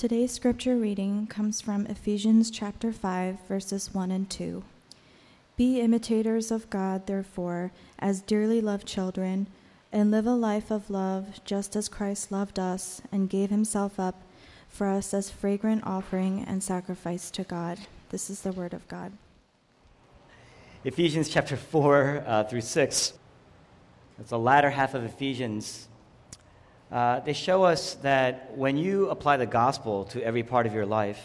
[0.00, 4.64] Today's scripture reading comes from Ephesians chapter 5, verses 1 and 2.
[5.58, 9.46] Be imitators of God, therefore, as dearly loved children,
[9.92, 14.22] and live a life of love, just as Christ loved us and gave himself up
[14.70, 17.80] for us as fragrant offering and sacrifice to God.
[18.08, 19.12] This is the word of God.
[20.82, 23.12] Ephesians chapter 4 uh, through 6.
[24.18, 25.88] It's the latter half of Ephesians
[26.90, 30.86] uh, they show us that when you apply the gospel to every part of your
[30.86, 31.24] life,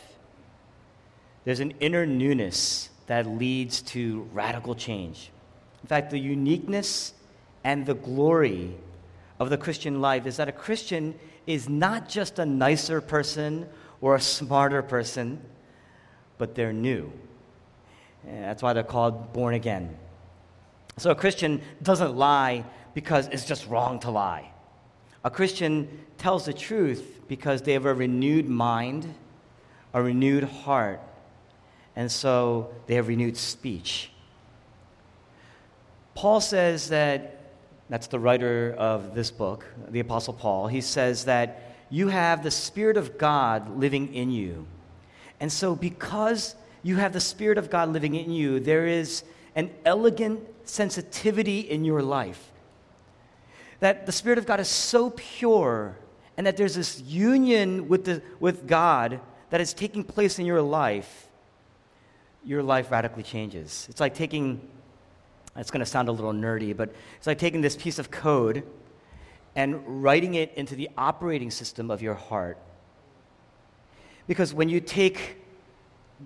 [1.44, 5.31] there's an inner newness that leads to radical change.
[5.84, 7.13] In fact, the uniqueness
[7.63, 8.75] and the glory
[9.39, 13.67] of the Christian life is that a Christian is not just a nicer person
[14.02, 15.41] or a smarter person,
[16.38, 17.11] but they're new.
[18.27, 19.97] And that's why they're called born again.
[20.97, 24.52] So a Christian doesn't lie because it's just wrong to lie.
[25.25, 25.89] A Christian
[26.20, 29.11] tells the truth because they have a renewed mind,
[29.91, 31.02] a renewed heart,
[31.95, 34.11] and so they have renewed speech.
[36.13, 37.41] Paul says that,
[37.89, 42.52] that's the writer of this book, the Apostle Paul, he says that you have the
[42.52, 44.67] Spirit of God living in you.
[45.39, 49.23] And so, because you have the Spirit of God living in you, there is
[49.55, 52.52] an elegant sensitivity in your life
[53.80, 55.98] that the Spirit of God is so pure
[56.38, 60.62] and that there's this union with, the, with God that is taking place in your
[60.62, 61.28] life,
[62.44, 63.88] your life radically changes.
[63.90, 64.62] It's like taking,
[65.56, 68.64] it's going to sound a little nerdy, but it's like taking this piece of code
[69.56, 72.58] and writing it into the operating system of your heart.
[74.28, 75.38] Because when you take,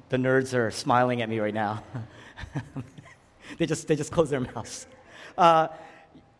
[0.10, 1.84] the nerds are smiling at me right now.
[3.58, 4.88] they, just, they just close their mouths.
[5.38, 5.68] Uh,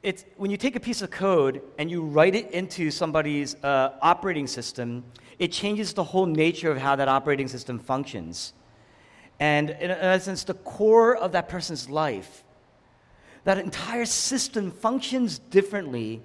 [0.02, 3.94] it's when you take a piece of code and you write it into somebody's uh,
[4.02, 5.04] operating system,
[5.40, 8.54] it changes the whole nature of how that operating system functions.
[9.40, 12.44] And in essence, the core of that person's life,
[13.44, 16.22] that entire system functions differently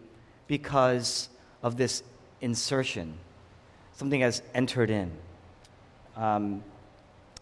[0.47, 1.29] because
[1.63, 2.03] of this
[2.41, 3.15] insertion.
[3.95, 5.13] Something has entered in.
[6.17, 6.63] Um,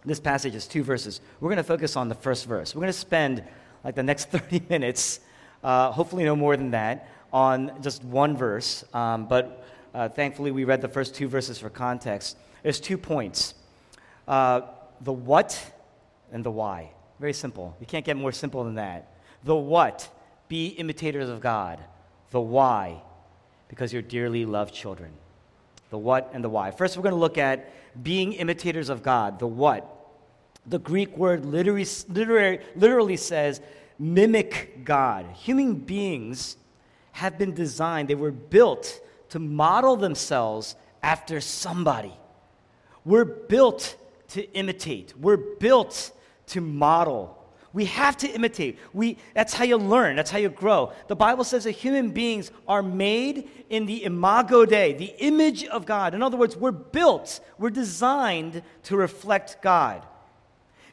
[0.05, 1.21] this passage is two verses.
[1.39, 2.75] We're going to focus on the first verse.
[2.75, 3.43] We're going to spend
[3.83, 5.19] like the next 30 minutes
[5.63, 8.83] uh, hopefully no more than that, on just one verse.
[8.93, 12.37] Um, but uh, thankfully, we read the first two verses for context.
[12.61, 13.55] There's two points
[14.27, 14.61] uh,
[15.01, 15.71] the what
[16.31, 16.91] and the why.
[17.19, 17.75] Very simple.
[17.79, 19.13] You can't get more simple than that.
[19.43, 20.09] The what,
[20.47, 21.79] be imitators of God.
[22.31, 23.01] The why,
[23.67, 25.11] because you're dearly loved children.
[25.89, 26.71] The what and the why.
[26.71, 27.71] First, we're going to look at
[28.03, 29.39] being imitators of God.
[29.39, 29.89] The what.
[30.65, 33.61] The Greek word literally, literally, literally says
[33.99, 35.25] mimic God.
[35.35, 36.57] Human beings
[37.13, 42.13] have been designed, they were built to model themselves after somebody.
[43.05, 43.95] We're built
[44.29, 46.11] to imitate, we're built
[46.47, 47.39] to model.
[47.73, 48.77] We have to imitate.
[48.93, 50.15] We, that's how you learn.
[50.15, 50.93] That's how you grow.
[51.07, 55.87] The Bible says that human beings are made in the imago Dei, the image of
[55.87, 56.13] God.
[56.13, 60.05] In other words, we're built, we're designed to reflect God.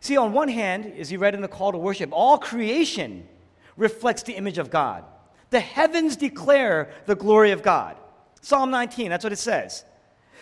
[0.01, 3.29] See, on one hand, as you read in the call to worship, all creation
[3.77, 5.05] reflects the image of God.
[5.51, 7.97] The heavens declare the glory of God.
[8.41, 9.85] Psalm 19, that's what it says.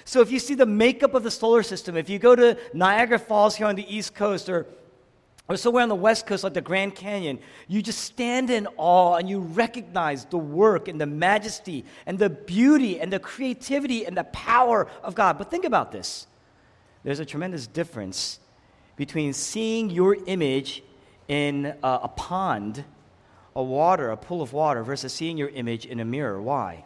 [0.04, 3.18] So if you see the makeup of the solar system, if you go to Niagara
[3.18, 4.66] Falls here on the East Coast or,
[5.48, 9.16] or somewhere on the West Coast like the Grand Canyon, you just stand in awe
[9.16, 14.16] and you recognize the work and the majesty and the beauty and the creativity and
[14.16, 15.36] the power of God.
[15.36, 16.26] But think about this
[17.02, 18.40] there's a tremendous difference
[18.98, 20.82] between seeing your image
[21.28, 22.84] in a, a pond,
[23.54, 26.42] a water, a pool of water, versus seeing your image in a mirror.
[26.42, 26.84] Why?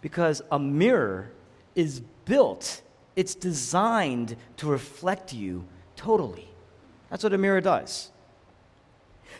[0.00, 1.30] Because a mirror
[1.74, 2.80] is built,
[3.14, 6.48] it's designed to reflect you totally.
[7.10, 8.10] That's what a mirror does.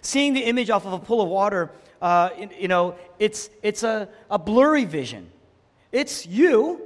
[0.03, 1.71] Seeing the image off of a pool of water,
[2.03, 5.31] uh, you know, it's, it's a, a blurry vision.
[5.91, 6.83] It's you,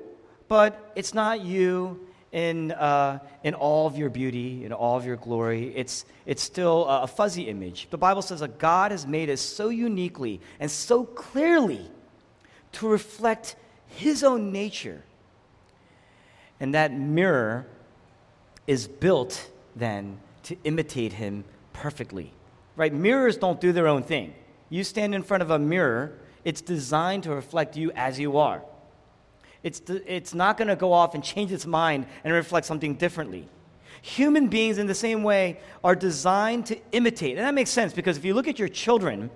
[0.46, 5.16] but it's not you in, uh, in all of your beauty, in all of your
[5.16, 5.72] glory.
[5.74, 7.88] It's, it's still a fuzzy image.
[7.90, 11.90] The Bible says that God has made us so uniquely and so clearly
[12.72, 13.56] to reflect
[13.86, 15.02] His own nature.
[16.60, 17.66] And that mirror
[18.66, 22.32] is built then to imitate Him perfectly.
[22.76, 22.92] Right?
[22.92, 24.34] Mirrors don't do their own thing.
[24.68, 28.62] You stand in front of a mirror, it's designed to reflect you as you are
[29.66, 33.48] it's, it's not going to go off and change its mind and reflect something differently.
[34.00, 37.36] Human beings, in the same way, are designed to imitate.
[37.36, 39.28] And that makes sense because if you look at your children,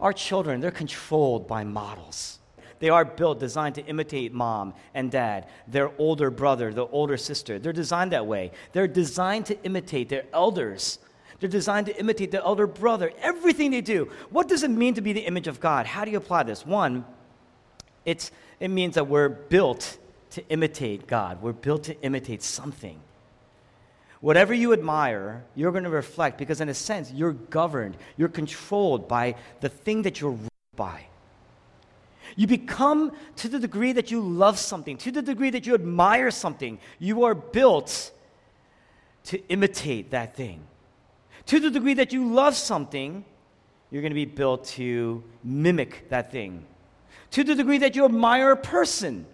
[0.00, 2.38] our children, they're controlled by models.
[2.78, 7.58] they are built, designed to imitate mom and dad, their older brother, the older sister.
[7.58, 8.52] They're designed that way.
[8.72, 10.98] They're designed to imitate their elders.
[11.40, 13.12] They're designed to imitate their elder brother.
[13.18, 14.10] Everything they do.
[14.30, 15.84] What does it mean to be the image of God?
[15.84, 16.64] How do you apply this?
[16.64, 17.04] One,
[18.04, 18.30] it's,
[18.60, 19.98] it means that we're built
[20.30, 21.42] to imitate God.
[21.42, 23.00] We're built to imitate something.
[24.20, 29.06] Whatever you admire, you're going to reflect because, in a sense, you're governed, you're controlled
[29.06, 31.06] by the thing that you're ruled by.
[32.36, 36.30] You become, to the degree that you love something, to the degree that you admire
[36.30, 38.12] something, you are built
[39.24, 40.60] to imitate that thing.
[41.46, 43.24] To the degree that you love something,
[43.90, 46.64] you're going to be built to mimic that thing.
[47.34, 49.26] To the degree that you admire a person,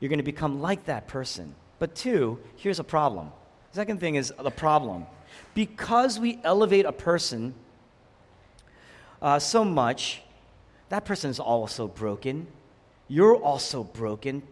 [0.00, 1.54] you're going to become like that person.
[1.78, 3.30] But two, here's a problem
[3.72, 5.04] Second thing is the problem.
[5.52, 7.52] Because we elevate a person
[9.20, 10.22] uh, so much,
[10.88, 12.46] that person is also broken.
[13.06, 14.42] You're also broken.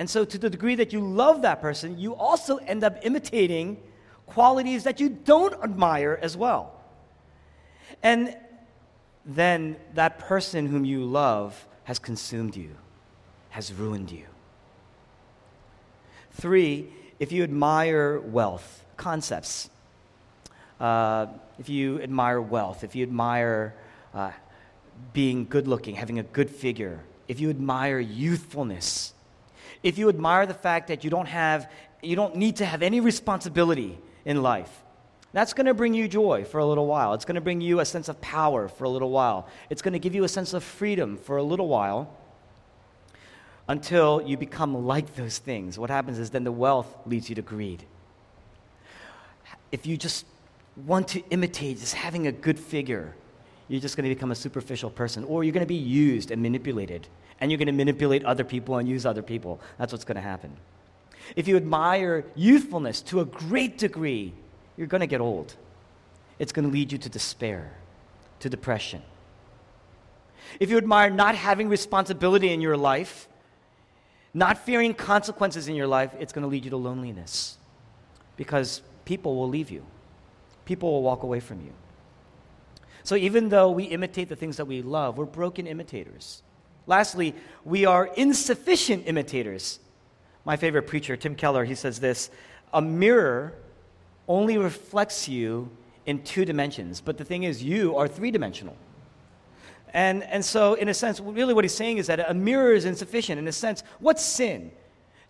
[0.00, 3.80] And so, to the degree that you love that person, you also end up imitating
[4.26, 6.82] qualities that you don't admire as well.
[8.02, 8.36] And
[9.24, 12.70] then that person whom you love has consumed you,
[13.50, 14.24] has ruined you.
[16.32, 19.70] Three, if you admire wealth, concepts,
[20.80, 21.26] uh,
[21.60, 23.72] if you admire wealth, if you admire
[24.12, 24.32] uh,
[25.12, 26.98] being good looking, having a good figure,
[27.28, 29.14] if you admire youthfulness,
[29.84, 31.70] if you admire the fact that you don't have,
[32.02, 34.82] you don't need to have any responsibility in life,
[35.36, 37.12] that's going to bring you joy for a little while.
[37.12, 39.46] It's going to bring you a sense of power for a little while.
[39.68, 42.16] It's going to give you a sense of freedom for a little while
[43.68, 45.78] until you become like those things.
[45.78, 47.84] What happens is then the wealth leads you to greed.
[49.70, 50.24] If you just
[50.86, 53.14] want to imitate just having a good figure,
[53.68, 56.40] you're just going to become a superficial person, or you're going to be used and
[56.40, 57.08] manipulated,
[57.42, 59.60] and you're going to manipulate other people and use other people.
[59.76, 60.56] That's what's going to happen.
[61.34, 64.32] If you admire youthfulness to a great degree,
[64.76, 65.54] you're going to get old.
[66.38, 67.72] It's going to lead you to despair,
[68.40, 69.02] to depression.
[70.60, 73.28] If you admire not having responsibility in your life,
[74.34, 77.56] not fearing consequences in your life, it's going to lead you to loneliness
[78.36, 79.84] because people will leave you,
[80.64, 81.72] people will walk away from you.
[83.02, 86.42] So even though we imitate the things that we love, we're broken imitators.
[86.86, 87.34] Lastly,
[87.64, 89.80] we are insufficient imitators.
[90.44, 92.30] My favorite preacher, Tim Keller, he says this
[92.72, 93.54] a mirror
[94.28, 95.70] only reflects you
[96.06, 98.76] in two dimensions, but the thing is, you are three dimensional.
[99.92, 102.84] And, and so, in a sense, really what he's saying is that a mirror is
[102.84, 103.38] insufficient.
[103.38, 104.70] In a sense, what's sin?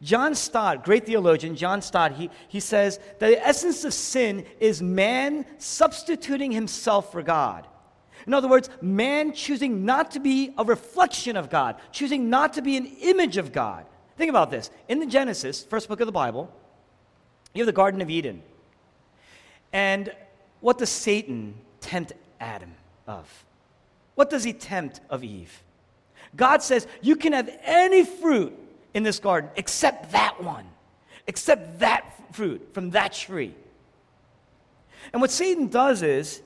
[0.03, 4.83] John Stott, great theologian, John Stott, he, he says that the essence of sin is
[4.83, 7.67] man substituting himself for God.
[8.27, 12.63] In other words, man choosing not to be a reflection of God, choosing not to
[12.63, 13.87] be an image of God.
[14.17, 14.71] Think about this.
[14.89, 16.53] In the Genesis, first book of the Bible,
[17.55, 18.43] you have the Garden of Eden.
[19.73, 20.13] And
[20.61, 22.75] what does Satan tempt Adam
[23.07, 23.45] of?
[24.15, 25.63] What does he tempt of Eve?
[26.35, 28.59] God says, You can have any fruit
[28.95, 30.67] in this garden except that one,
[31.27, 33.55] except that fruit from that tree.
[35.13, 36.43] And what Satan does is,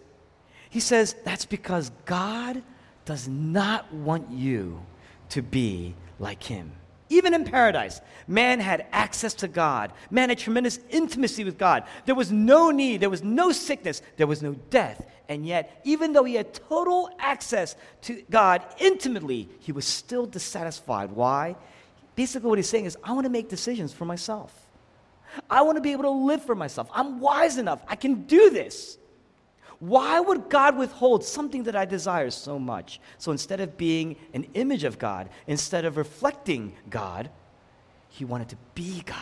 [0.68, 2.62] he says, That's because God
[3.04, 4.80] does not want you
[5.30, 6.72] to be like him.
[7.10, 9.92] Even in paradise, man had access to God.
[10.10, 11.82] Man had tremendous intimacy with God.
[12.06, 15.04] There was no need, there was no sickness, there was no death.
[15.28, 21.10] And yet, even though he had total access to God intimately, he was still dissatisfied.
[21.10, 21.56] Why?
[22.14, 24.54] Basically, what he's saying is, I want to make decisions for myself.
[25.48, 26.88] I want to be able to live for myself.
[26.92, 27.82] I'm wise enough.
[27.88, 28.98] I can do this.
[29.80, 33.00] Why would God withhold something that I desire so much?
[33.16, 37.30] So instead of being an image of God, instead of reflecting God,
[38.10, 39.16] he wanted to be God.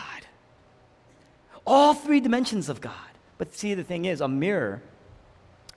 [1.65, 2.93] All three dimensions of God.
[3.37, 4.83] But see, the thing is, a mirror,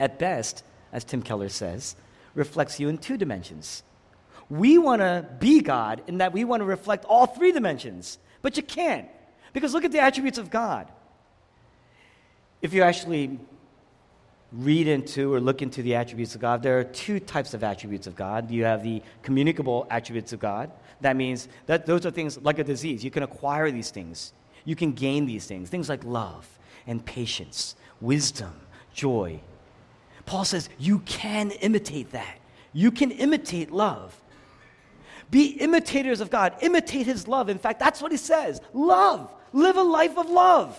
[0.01, 1.95] at best, as Tim Keller says,
[2.35, 3.85] reflects you in two dimensions.
[4.51, 8.57] We want to be God in that we want to reflect all three dimensions, but
[8.57, 9.09] you can't.
[9.53, 10.91] Because look at the attributes of God.
[12.63, 13.39] If you actually
[14.53, 18.07] read into or look into the attributes of God, there are two types of attributes
[18.07, 18.51] of God.
[18.51, 20.71] You have the communicable attributes of God.
[21.01, 23.03] That means that those are things like a disease.
[23.03, 24.33] You can acquire these things,
[24.65, 26.49] you can gain these things, things like love
[26.87, 28.53] and patience, wisdom,
[28.93, 29.41] joy.
[30.27, 32.39] Paul says you can imitate that.
[32.73, 34.19] You can imitate love.
[35.31, 36.55] Be imitators of God.
[36.61, 37.49] Imitate his love.
[37.49, 38.61] In fact, that's what he says.
[38.73, 39.33] Love.
[39.53, 40.79] Live a life of love.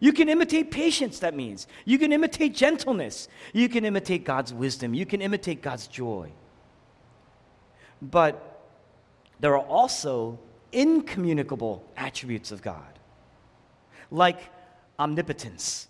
[0.00, 1.66] You can imitate patience, that means.
[1.84, 3.28] You can imitate gentleness.
[3.52, 4.94] You can imitate God's wisdom.
[4.94, 6.32] You can imitate God's joy.
[8.02, 8.60] But
[9.40, 10.38] there are also
[10.72, 12.98] incommunicable attributes of God,
[14.10, 14.38] like
[14.98, 15.88] omnipotence,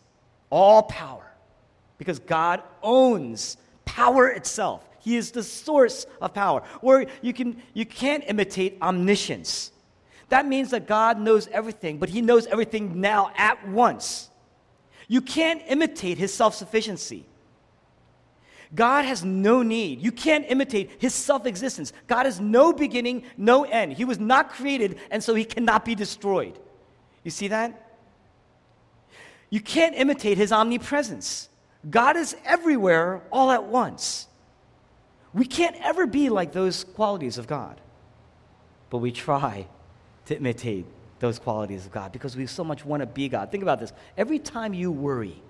[0.50, 1.32] all power,
[1.98, 4.86] because God owns power itself.
[5.00, 6.62] He is the source of power.
[6.80, 9.70] Or you, can, you can't imitate omniscience.
[10.28, 14.30] That means that God knows everything, but He knows everything now at once.
[15.08, 17.26] You can't imitate His self sufficiency.
[18.74, 20.00] God has no need.
[20.00, 21.92] You can't imitate his self existence.
[22.06, 23.92] God has no beginning, no end.
[23.92, 26.58] He was not created, and so he cannot be destroyed.
[27.22, 27.96] You see that?
[29.50, 31.48] You can't imitate his omnipresence.
[31.88, 34.26] God is everywhere all at once.
[35.32, 37.80] We can't ever be like those qualities of God,
[38.90, 39.66] but we try
[40.26, 40.86] to imitate
[41.20, 43.50] those qualities of God because we so much want to be God.
[43.50, 43.92] Think about this.
[44.16, 45.40] Every time you worry,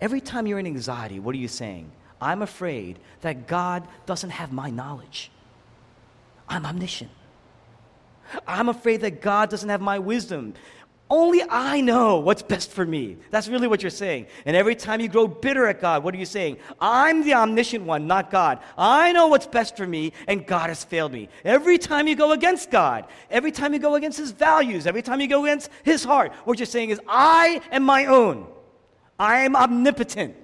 [0.00, 1.90] every time you're in anxiety, what are you saying?
[2.20, 5.30] I'm afraid that God doesn't have my knowledge.
[6.48, 7.10] I'm omniscient.
[8.46, 10.54] I'm afraid that God doesn't have my wisdom.
[11.10, 13.18] Only I know what's best for me.
[13.30, 14.28] That's really what you're saying.
[14.46, 16.56] And every time you grow bitter at God, what are you saying?
[16.80, 18.60] I'm the omniscient one, not God.
[18.78, 21.28] I know what's best for me, and God has failed me.
[21.44, 25.20] Every time you go against God, every time you go against His values, every time
[25.20, 28.46] you go against His heart, what you're saying is, I am my own.
[29.18, 30.34] I am omnipotent.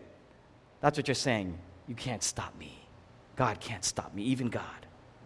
[0.81, 1.59] That's what you're saying.
[1.87, 2.79] You can't stop me.
[3.37, 4.63] God can't stop me, even God.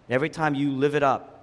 [0.08, 1.41] Every time you live it up,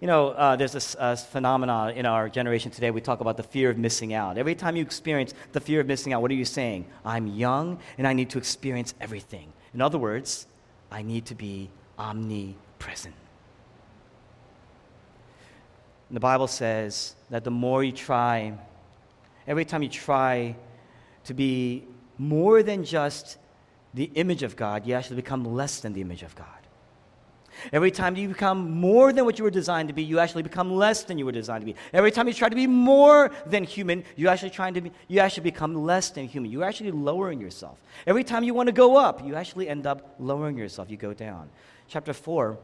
[0.00, 2.90] you know, uh, there's this uh, phenomenon in our generation today.
[2.90, 4.38] We talk about the fear of missing out.
[4.38, 6.86] Every time you experience the fear of missing out, what are you saying?
[7.04, 9.52] I'm young and I need to experience everything.
[9.74, 10.46] In other words,
[10.90, 13.14] I need to be omnipresent.
[16.08, 18.54] And the Bible says that the more you try,
[19.46, 20.56] every time you try
[21.24, 21.84] to be
[22.16, 23.36] more than just
[23.92, 26.46] the image of God, you actually become less than the image of God.
[27.72, 30.72] Every time you become more than what you were designed to be, you actually become
[30.72, 31.76] less than you were designed to be.
[31.92, 35.20] Every time you try to be more than human, you actually trying to be, you
[35.20, 36.50] actually become less than human.
[36.50, 37.78] You're actually lowering yourself.
[38.06, 40.90] Every time you want to go up, you actually end up lowering yourself.
[40.90, 41.50] You go down.
[41.88, 42.58] Chapter 4,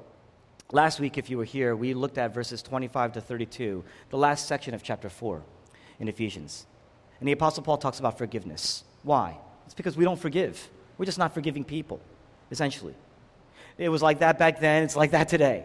[0.73, 4.47] last week, if you were here, we looked at verses 25 to 32, the last
[4.47, 5.43] section of chapter 4
[5.99, 6.67] in Ephesians.
[7.21, 8.85] And the Apostle Paul talks about forgiveness.
[9.03, 9.37] Why?
[9.65, 10.69] It's because we don't forgive.
[10.99, 12.01] We're just not forgiving people,
[12.51, 12.95] essentially.
[13.79, 15.65] It was like that back then, it's like that today.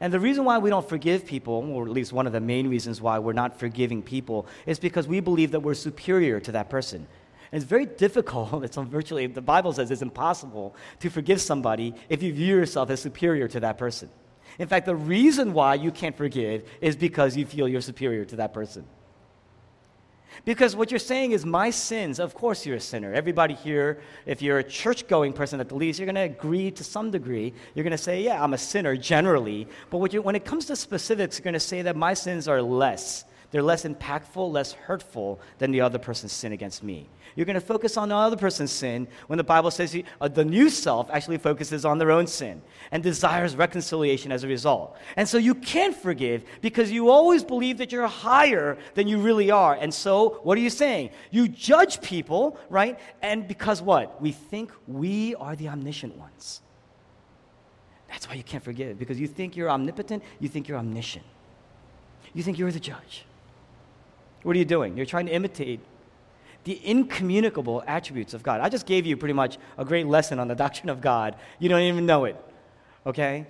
[0.00, 2.68] And the reason why we don't forgive people, or at least one of the main
[2.68, 6.70] reasons why we're not forgiving people, is because we believe that we're superior to that
[6.70, 7.06] person.
[7.52, 12.22] And it's very difficult, it's virtually, the Bible says it's impossible to forgive somebody if
[12.22, 14.08] you view yourself as superior to that person.
[14.58, 18.36] In fact, the reason why you can't forgive is because you feel you're superior to
[18.36, 18.84] that person.
[20.44, 23.12] Because what you're saying is, my sins, of course you're a sinner.
[23.12, 26.70] Everybody here, if you're a church going person at the least, you're going to agree
[26.70, 27.52] to some degree.
[27.74, 29.68] You're going to say, yeah, I'm a sinner generally.
[29.90, 33.24] But when it comes to specifics, you're going to say that my sins are less.
[33.50, 37.08] They're less impactful, less hurtful than the other person's sin against me.
[37.36, 40.44] You're going to focus on the other person's sin when the Bible says uh, the
[40.44, 44.96] new self actually focuses on their own sin and desires reconciliation as a result.
[45.16, 49.50] And so you can't forgive because you always believe that you're higher than you really
[49.50, 49.74] are.
[49.74, 51.10] And so what are you saying?
[51.30, 52.98] You judge people, right?
[53.22, 54.20] And because what?
[54.20, 56.62] We think we are the omniscient ones.
[58.08, 61.24] That's why you can't forgive because you think you're omnipotent, you think you're omniscient.
[62.34, 63.24] You think you're the judge.
[64.42, 64.96] What are you doing?
[64.96, 65.80] You're trying to imitate
[66.64, 68.60] the incommunicable attributes of God.
[68.60, 71.36] I just gave you pretty much a great lesson on the doctrine of God.
[71.58, 72.36] You don't even know it.
[73.06, 73.46] Okay?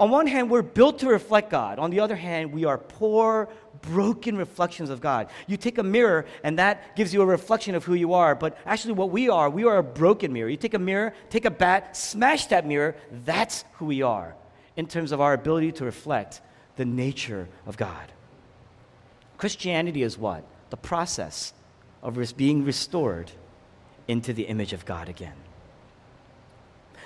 [0.00, 1.78] On one hand, we're built to reflect God.
[1.78, 3.48] On the other hand, we are poor,
[3.82, 5.28] broken reflections of God.
[5.46, 8.34] You take a mirror, and that gives you a reflection of who you are.
[8.34, 10.48] But actually, what we are, we are a broken mirror.
[10.48, 14.36] You take a mirror, take a bat, smash that mirror, that's who we are
[14.76, 16.40] in terms of our ability to reflect
[16.76, 18.12] the nature of God.
[19.36, 20.44] Christianity is what?
[20.70, 21.52] The process
[22.02, 23.30] of being restored
[24.06, 25.36] into the image of God again.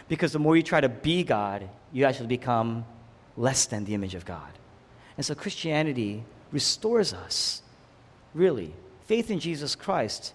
[0.08, 2.84] Because the more you try to be God, you actually become
[3.37, 4.50] less than the image of God.
[5.16, 7.62] And so Christianity restores us,
[8.34, 8.75] really.
[9.06, 10.34] Faith in Jesus Christ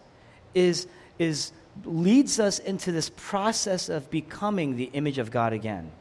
[0.54, 0.88] is,
[1.20, 1.52] is,
[1.86, 5.92] leads us into this process of becoming the image of God again.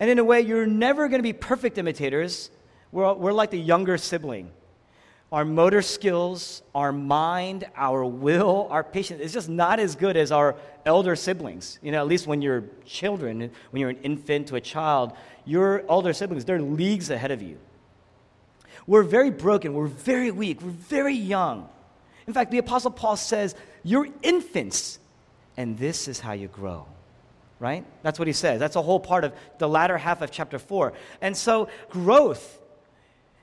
[0.00, 2.50] And in a way, you're never going to be perfect imitators.
[2.92, 4.50] We're, we're like the younger sibling
[5.30, 10.32] our motor skills, our mind, our will, our patience is just not as good as
[10.32, 10.56] our
[10.86, 11.78] elder siblings.
[11.82, 15.12] You know, at least when you're children, when you're an infant to a child,
[15.44, 17.58] your elder siblings, they're leagues ahead of you.
[18.86, 21.68] We're very broken, we're very weak, we're very young.
[22.26, 24.98] In fact, the Apostle Paul says, You're infants,
[25.58, 26.86] and this is how you grow.
[27.58, 27.84] right?
[28.02, 28.58] That's what he says.
[28.60, 30.94] That's a whole part of the latter half of chapter 4.
[31.20, 32.58] And so growth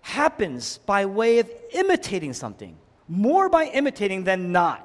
[0.06, 4.82] happens by way of imitating something, more by imitating than not.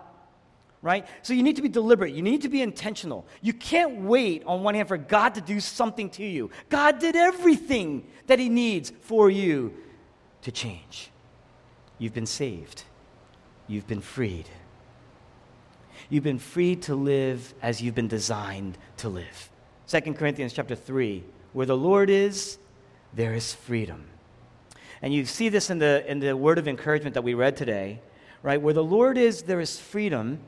[0.80, 1.06] Right?
[1.20, 2.14] So you need to be deliberate.
[2.14, 3.26] You need to be intentional.
[3.42, 6.48] You can't wait, on one hand, for God to do something to you.
[6.70, 9.74] God did everything that He needs for you
[10.40, 11.10] to change.
[11.98, 12.84] You've been saved,
[13.68, 14.48] you've been freed.
[16.08, 19.50] You've been freed to live as you've been designed to live.
[19.86, 21.22] 2 Corinthians chapter 3,
[21.52, 22.58] where the Lord is,
[23.12, 24.09] there is freedom.
[25.02, 28.00] And you see this in the, in the word of encouragement that we read today,
[28.42, 28.60] right?
[28.60, 30.40] Where the Lord is, there is freedom.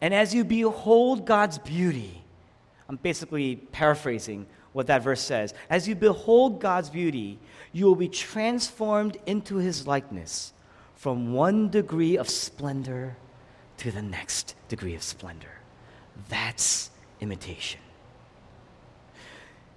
[0.00, 2.22] And as you behold God's beauty,
[2.88, 5.54] I'm basically paraphrasing what that verse says.
[5.68, 7.38] As you behold God's beauty,
[7.72, 10.52] you will be transformed into his likeness
[10.94, 13.16] from one degree of splendor
[13.78, 15.52] to the next degree of splendor.
[16.28, 17.80] That's imitation.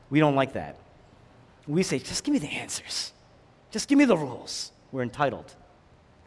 [0.10, 0.77] We don't like that.
[1.67, 3.13] We say, just give me the answers.
[3.72, 4.72] Just give me the rules.
[4.92, 5.54] We're entitled.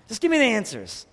[0.08, 1.06] Just give me the answers.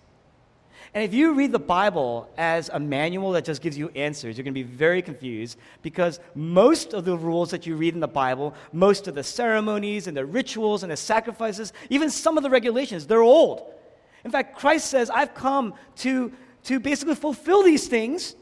[0.93, 4.43] And if you read the Bible as a manual that just gives you answers, you're
[4.43, 8.07] going to be very confused because most of the rules that you read in the
[8.07, 12.49] Bible, most of the ceremonies and the rituals and the sacrifices, even some of the
[12.49, 13.73] regulations, they're old.
[14.25, 16.33] In fact, Christ says, I've come to
[16.63, 18.35] to basically fulfill these things.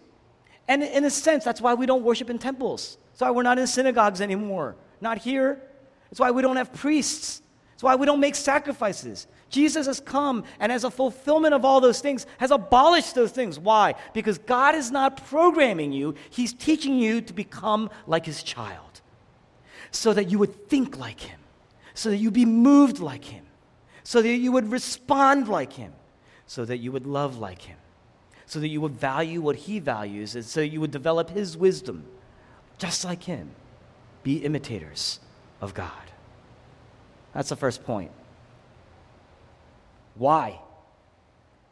[0.67, 2.97] And in a sense, that's why we don't worship in temples.
[3.11, 4.75] That's why we're not in synagogues anymore.
[5.01, 5.61] Not here.
[6.09, 7.41] That's why we don't have priests.
[7.79, 9.25] That's why we don't make sacrifices.
[9.49, 13.57] Jesus has come and, as a fulfillment of all those things, has abolished those things.
[13.57, 13.95] Why?
[14.13, 18.99] Because God is not programming you, He's teaching you to become like His child.
[19.91, 21.39] So that you would think like Him,
[21.93, 23.45] so that you'd be moved like Him,
[24.03, 25.93] so that you would respond like Him,
[26.47, 27.77] so that you would love like Him
[28.45, 32.03] so that you would value what he values, and so you would develop his wisdom,
[32.79, 33.51] just like him.
[34.23, 35.19] Be imitators
[35.61, 36.09] of God.
[37.33, 38.11] That's the first point.
[40.15, 40.59] Why?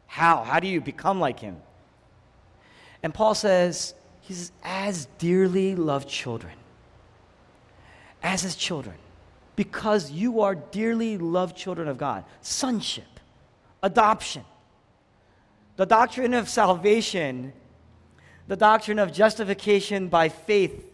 [0.05, 0.43] How?
[0.43, 1.57] How do you become like him?
[3.03, 6.53] And Paul says, he says, as dearly loved children,
[8.23, 8.95] as his children,
[9.55, 12.25] because you are dearly loved children of God.
[12.41, 13.19] Sonship,
[13.81, 14.43] adoption.
[15.75, 17.53] The doctrine of salvation,
[18.47, 20.85] the doctrine of justification by faith,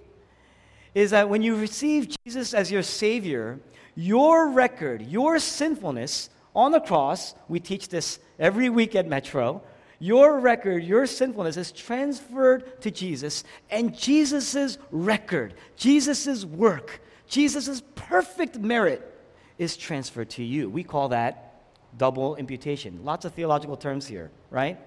[0.93, 3.59] is that when you receive Jesus as your Savior,
[3.95, 9.61] your record, your sinfulness on the cross, we teach this every week at Metro,
[9.99, 18.59] your record, your sinfulness is transferred to Jesus, and Jesus' record, Jesus' work, Jesus' perfect
[18.59, 19.09] merit
[19.57, 20.69] is transferred to you.
[20.69, 21.61] We call that
[21.97, 23.03] double imputation.
[23.03, 24.77] Lots of theological terms here, right?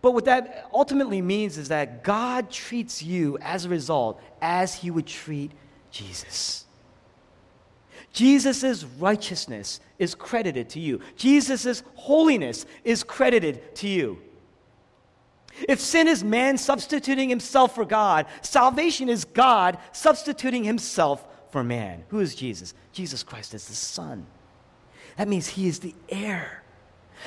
[0.00, 4.90] But what that ultimately means is that God treats you as a result as he
[4.90, 5.52] would treat
[5.90, 6.64] Jesus.
[8.12, 11.00] Jesus' righteousness is credited to you.
[11.16, 14.18] Jesus' holiness is credited to you.
[15.68, 22.04] If sin is man substituting himself for God, salvation is God substituting himself for man.
[22.08, 22.74] Who is Jesus?
[22.92, 24.26] Jesus Christ is the Son.
[25.16, 26.62] That means he is the heir.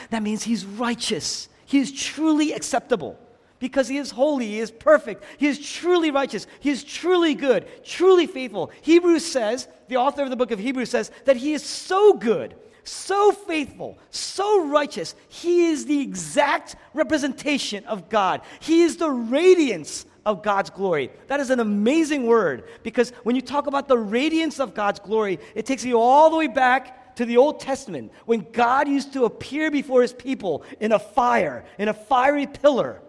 [0.10, 1.50] That means he's righteous.
[1.66, 3.20] He is truly acceptable
[3.62, 7.66] because he is holy, he is perfect, he is truly righteous, he is truly good,
[7.86, 8.72] truly faithful.
[8.82, 12.56] Hebrews says, the author of the book of Hebrews says, that he is so good,
[12.84, 15.16] so faithful, so righteous.
[15.30, 18.42] He is the exact representation of God.
[18.60, 21.12] He is the radiance of God's glory.
[21.28, 25.40] That is an amazing word because when you talk about the radiance of God's glory,
[25.56, 29.26] it takes you all the way back to the Old Testament when God used to
[29.26, 33.02] appear before his people in a fire, in a fiery pillar,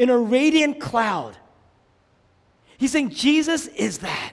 [0.00, 1.36] in a radiant cloud.
[2.78, 4.32] He's saying Jesus is that.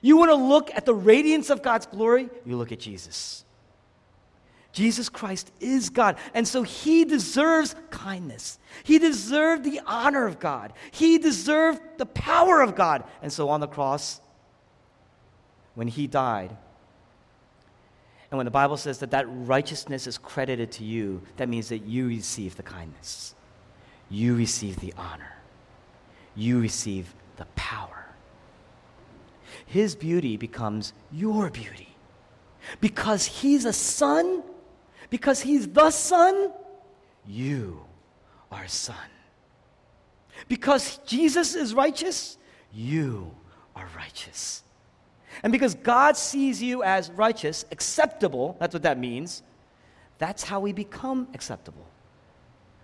[0.00, 2.30] You want to look at the radiance of God's glory?
[2.46, 3.44] You look at Jesus.
[4.72, 6.16] Jesus Christ is God.
[6.32, 8.58] And so he deserves kindness.
[8.82, 10.72] He deserved the honor of God.
[10.90, 13.04] He deserved the power of God.
[13.20, 14.22] And so on the cross,
[15.74, 16.56] when he died,
[18.30, 21.84] and when the Bible says that that righteousness is credited to you, that means that
[21.84, 23.34] you receive the kindness,
[24.10, 25.36] you receive the honor,
[26.34, 28.06] you receive the power.
[29.66, 31.94] His beauty becomes your beauty.
[32.80, 34.42] Because he's a son,
[35.10, 36.52] because he's the son,
[37.26, 37.80] you
[38.50, 38.96] are son.
[40.48, 42.38] Because Jesus is righteous,
[42.72, 43.30] you
[43.74, 44.62] are righteous.
[45.42, 49.42] And because God sees you as righteous, acceptable, that's what that means,
[50.18, 51.86] that's how we become acceptable.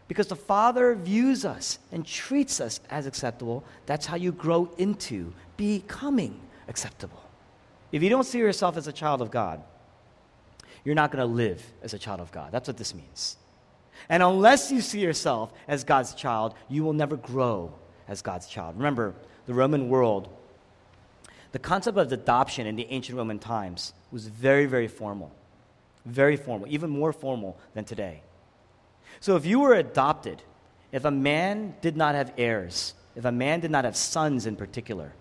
[0.06, 3.64] Because the Father views us and treats us as acceptable.
[3.86, 7.22] That's how you grow into becoming acceptable.
[7.90, 9.62] If you don't see yourself as a child of God,
[10.84, 12.52] you're not going to live as a child of God.
[12.52, 13.36] That's what this means.
[14.08, 17.72] And unless you see yourself as God's child, you will never grow
[18.06, 18.76] as God's child.
[18.76, 19.14] Remember,
[19.46, 20.28] the Roman world,
[21.52, 25.32] the concept of adoption in the ancient Roman times was very, very formal.
[26.04, 28.22] Very formal, even more formal than today.
[29.20, 30.42] So if you were adopted,
[30.92, 34.56] if a man did not have heirs, if a man did not have sons in
[34.56, 35.12] particular,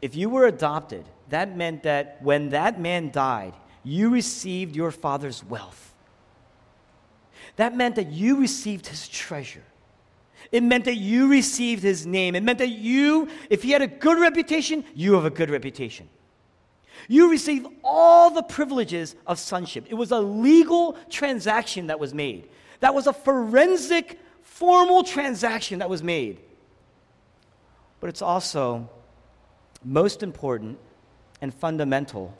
[0.00, 5.44] if you were adopted, that meant that when that man died, you received your father's
[5.44, 5.94] wealth.
[7.56, 9.64] That meant that you received his treasure.
[10.52, 12.34] It meant that you received his name.
[12.34, 16.08] It meant that you, if he had a good reputation, you have a good reputation.
[17.06, 19.86] You receive all the privileges of sonship.
[19.88, 22.48] It was a legal transaction that was made.
[22.80, 26.38] That was a forensic, formal transaction that was made.
[28.00, 28.88] But it's also
[29.84, 30.78] most important
[31.40, 32.36] and fundamental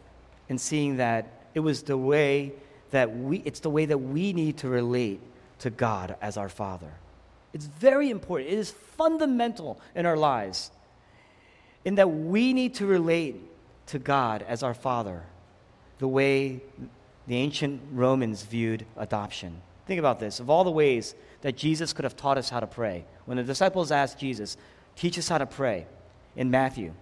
[0.49, 2.53] in seeing that it was the way
[2.91, 5.21] that we it's the way that we need to relate
[5.61, 6.93] to God as our Father.
[7.53, 8.51] It's very important.
[8.51, 10.71] It is fundamental in our lives
[11.85, 13.41] in that we need to relate
[13.89, 15.25] to God as our Father
[15.99, 16.61] the way
[17.27, 19.61] the ancient Romans viewed adoption.
[19.87, 20.41] Think about this.
[20.41, 23.43] Of all the ways that Jesus could have taught us how to pray, when the
[23.43, 24.57] disciples asked Jesus,
[24.97, 25.87] Teach us how to pray
[26.35, 26.93] in Matthew.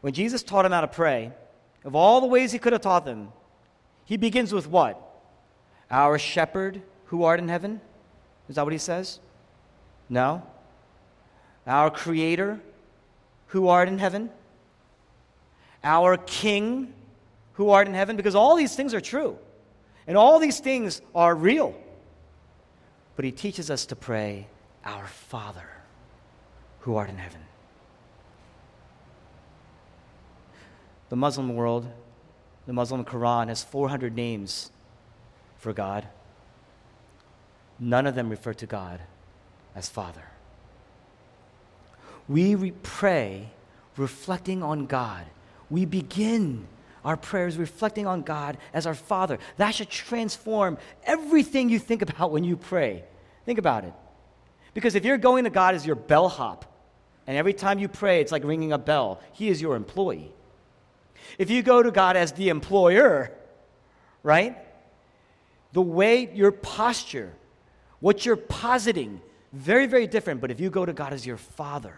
[0.00, 1.30] When Jesus taught them how to pray,
[1.84, 3.32] of all the ways he could have taught them,
[4.04, 5.00] he begins with what?
[5.90, 7.80] Our shepherd who art in heaven?
[8.48, 9.20] Is that what he says?
[10.08, 10.42] No.
[11.66, 12.60] Our creator
[13.48, 14.30] who art in heaven?
[15.82, 16.92] Our King
[17.54, 19.38] who art in heaven, because all these things are true
[20.06, 21.74] and all these things are real.
[23.16, 24.46] But he teaches us to pray,
[24.84, 25.68] Our Father
[26.80, 27.40] who art in heaven.
[31.08, 31.88] The Muslim world,
[32.66, 34.70] the Muslim Quran has 400 names
[35.56, 36.06] for God.
[37.78, 39.00] None of them refer to God
[39.74, 40.22] as Father.
[42.28, 43.50] We pray
[43.96, 45.26] reflecting on God
[45.70, 46.66] we begin
[47.04, 49.38] our prayers reflecting on God as our Father.
[49.58, 53.04] That should transform everything you think about when you pray.
[53.44, 53.94] Think about it.
[54.74, 56.64] Because if you're going to God as your bellhop,
[57.26, 60.32] and every time you pray, it's like ringing a bell, He is your employee.
[61.38, 63.32] If you go to God as the employer,
[64.22, 64.56] right?
[65.72, 67.32] The way your posture,
[68.00, 69.20] what you're positing,
[69.52, 70.40] very, very different.
[70.40, 71.94] But if you go to God as your Father,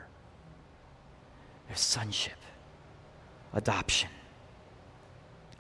[1.67, 2.38] there's sonship
[3.53, 4.11] adoption.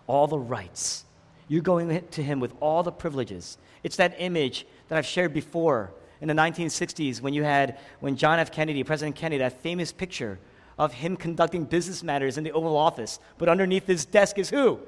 [0.07, 1.05] All the rights.
[1.49, 3.59] You're going to him with all the privileges.
[3.83, 8.39] It's that image that I've shared before in the 1960s when you had, when John
[8.39, 8.51] F.
[8.51, 10.39] Kennedy, President Kennedy, that famous picture
[10.79, 13.19] of him conducting business matters in the Oval Office.
[13.37, 14.79] But underneath his desk is who?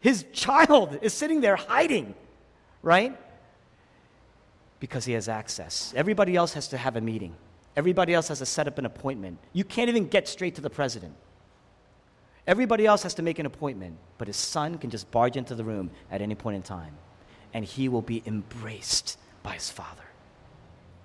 [0.00, 2.14] His child is sitting there hiding,
[2.82, 3.18] right?
[4.80, 5.92] Because he has access.
[5.96, 7.34] Everybody else has to have a meeting.
[7.76, 9.38] Everybody else has to set up an appointment.
[9.52, 11.14] You can't even get straight to the president.
[12.46, 15.64] Everybody else has to make an appointment, but his son can just barge into the
[15.64, 16.94] room at any point in time,
[17.52, 20.04] and he will be embraced by his father.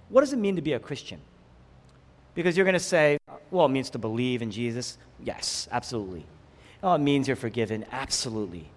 [0.10, 1.20] What does it mean to be a Christian?
[2.36, 3.18] Because you're going to say,
[3.50, 4.98] well, it means to believe in Jesus.
[5.24, 6.26] Yes, absolutely.
[6.84, 7.86] Oh, it means you're forgiven.
[7.92, 8.70] Absolutely.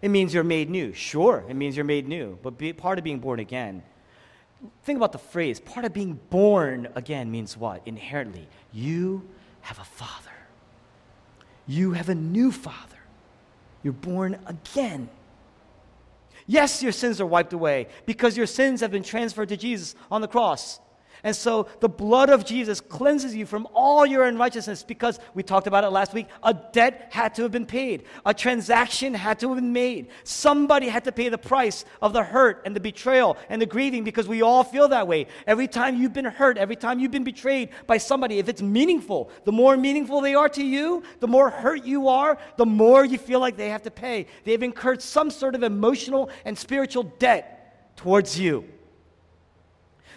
[0.00, 0.92] It means you're made new.
[0.92, 2.38] Sure, it means you're made new.
[2.42, 3.82] But be, part of being born again,
[4.84, 7.82] think about the phrase part of being born again means what?
[7.86, 9.28] Inherently, you
[9.62, 10.30] have a father.
[11.68, 12.96] You have a new father.
[13.84, 15.08] You're born again.
[16.46, 20.22] Yes, your sins are wiped away because your sins have been transferred to Jesus on
[20.22, 20.80] the cross.
[21.24, 25.66] And so the blood of Jesus cleanses you from all your unrighteousness because we talked
[25.66, 26.26] about it last week.
[26.42, 30.08] A debt had to have been paid, a transaction had to have been made.
[30.24, 34.04] Somebody had to pay the price of the hurt and the betrayal and the grieving
[34.04, 35.26] because we all feel that way.
[35.46, 39.30] Every time you've been hurt, every time you've been betrayed by somebody, if it's meaningful,
[39.44, 43.18] the more meaningful they are to you, the more hurt you are, the more you
[43.18, 44.26] feel like they have to pay.
[44.44, 48.64] They've incurred some sort of emotional and spiritual debt towards you.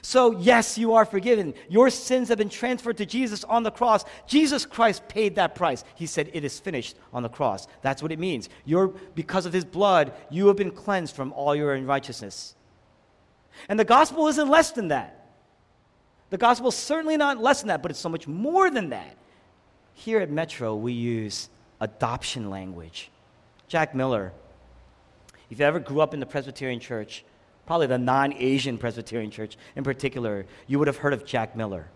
[0.02, 1.54] So, yes, you are forgiven.
[1.70, 4.04] Your sins have been transferred to Jesus on the cross.
[4.26, 5.84] Jesus Christ paid that price.
[5.96, 7.68] He said, It is finished on the cross.
[7.82, 8.50] That's what it means.
[8.66, 12.56] You're, because of his blood, you have been cleansed from all your unrighteousness.
[13.70, 15.18] And the gospel isn't less than that.
[16.32, 19.18] The gospel is certainly not less than that, but it's so much more than that.
[19.94, 23.12] Here at Metro, we use adoption language.
[23.68, 24.32] Jack Miller,
[25.50, 27.24] if you ever grew up in the Presbyterian church,
[27.72, 31.88] probably the non Asian Presbyterian church in particular, you would have heard of Jack Miller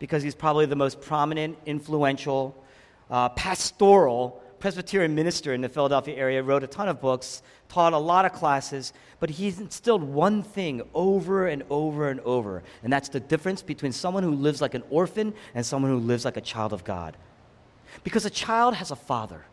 [0.00, 2.52] because he's probably the most prominent, influential,
[3.08, 7.98] uh, pastoral Presbyterian minister in the Philadelphia area, wrote a ton of books, taught a
[7.98, 13.08] lot of classes, but he's instilled one thing over and over and over, and that's
[13.08, 16.40] the difference between someone who lives like an orphan and someone who lives like a
[16.40, 17.16] child of God.
[18.02, 19.44] Because a child has a father,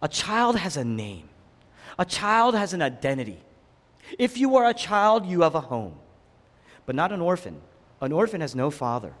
[0.00, 1.28] a child has a name,
[1.98, 3.42] a child has an identity.
[4.18, 5.94] If you are a child, you have a home,
[6.86, 7.60] but not an orphan.
[8.00, 9.12] An orphan has no father,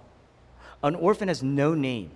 [0.82, 2.12] an orphan has no name.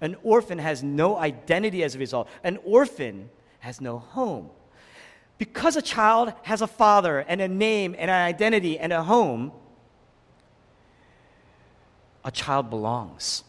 [0.00, 2.28] An orphan has no identity as a result.
[2.42, 4.50] An orphan has no home.
[5.38, 9.52] Because a child has a father and a name and an identity and a home,
[12.24, 13.44] a child belongs.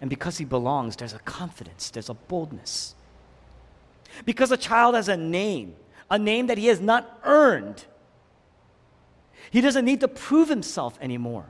[0.00, 2.94] And because he belongs, there's a confidence, there's a boldness.
[4.24, 5.74] Because a child has a name,
[6.10, 7.84] a name that he has not earned,
[9.50, 11.46] he doesn't need to prove himself anymore.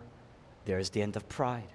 [0.64, 1.68] There's the end of pride.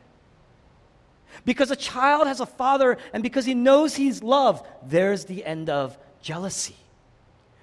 [1.45, 5.69] Because a child has a father and because he knows he's loved, there's the end
[5.69, 6.75] of jealousy.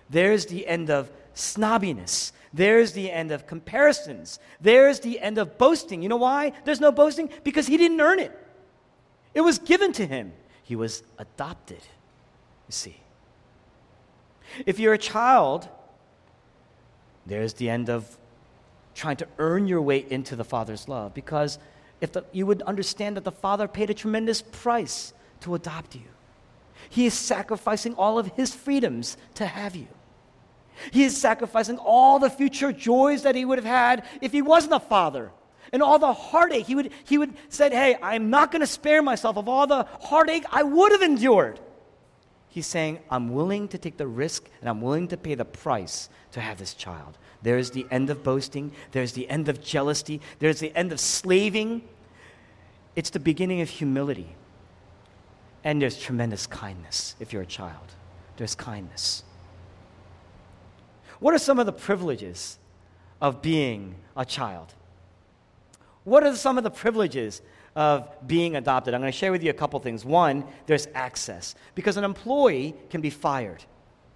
[0.09, 2.33] There's the end of snobbiness.
[2.52, 4.38] There's the end of comparisons.
[4.61, 6.02] There's the end of boasting.
[6.02, 7.29] You know why there's no boasting?
[7.44, 8.33] Because he didn't earn it,
[9.35, 10.33] it was given to him.
[10.62, 12.96] He was adopted, you see.
[14.64, 15.68] If you're a child,
[17.26, 18.16] there's the end of
[18.94, 21.59] trying to earn your way into the Father's love because
[22.00, 26.02] if the, you would understand that the Father paid a tremendous price to adopt you.
[26.88, 29.88] He is sacrificing all of his freedoms to have you.
[30.90, 34.74] He is sacrificing all the future joys that he would have had if he wasn't
[34.74, 35.30] a father.
[35.72, 39.02] And all the heartache, he would, he would said, Hey, I'm not going to spare
[39.02, 41.59] myself of all the heartache I would have endured.
[42.57, 46.09] He's saying, I'm willing to take the risk and I'm willing to pay the price
[46.33, 47.19] to have this child.
[47.42, 51.83] There's the end of boasting, there's the end of jealousy, there's the end of slaving.
[52.95, 54.35] It's the beginning of humility.
[55.64, 57.95] And there's tremendous kindness if you're a child.
[58.38, 59.23] There's kindness.
[61.21, 62.59] What are some of the privileges
[63.21, 64.73] of being a child?
[66.05, 67.42] What are some of the privileges
[67.76, 68.94] of being adopted?
[68.94, 70.04] I'm going to share with you a couple things.
[70.04, 73.62] One, there's access, because an employee can be fired,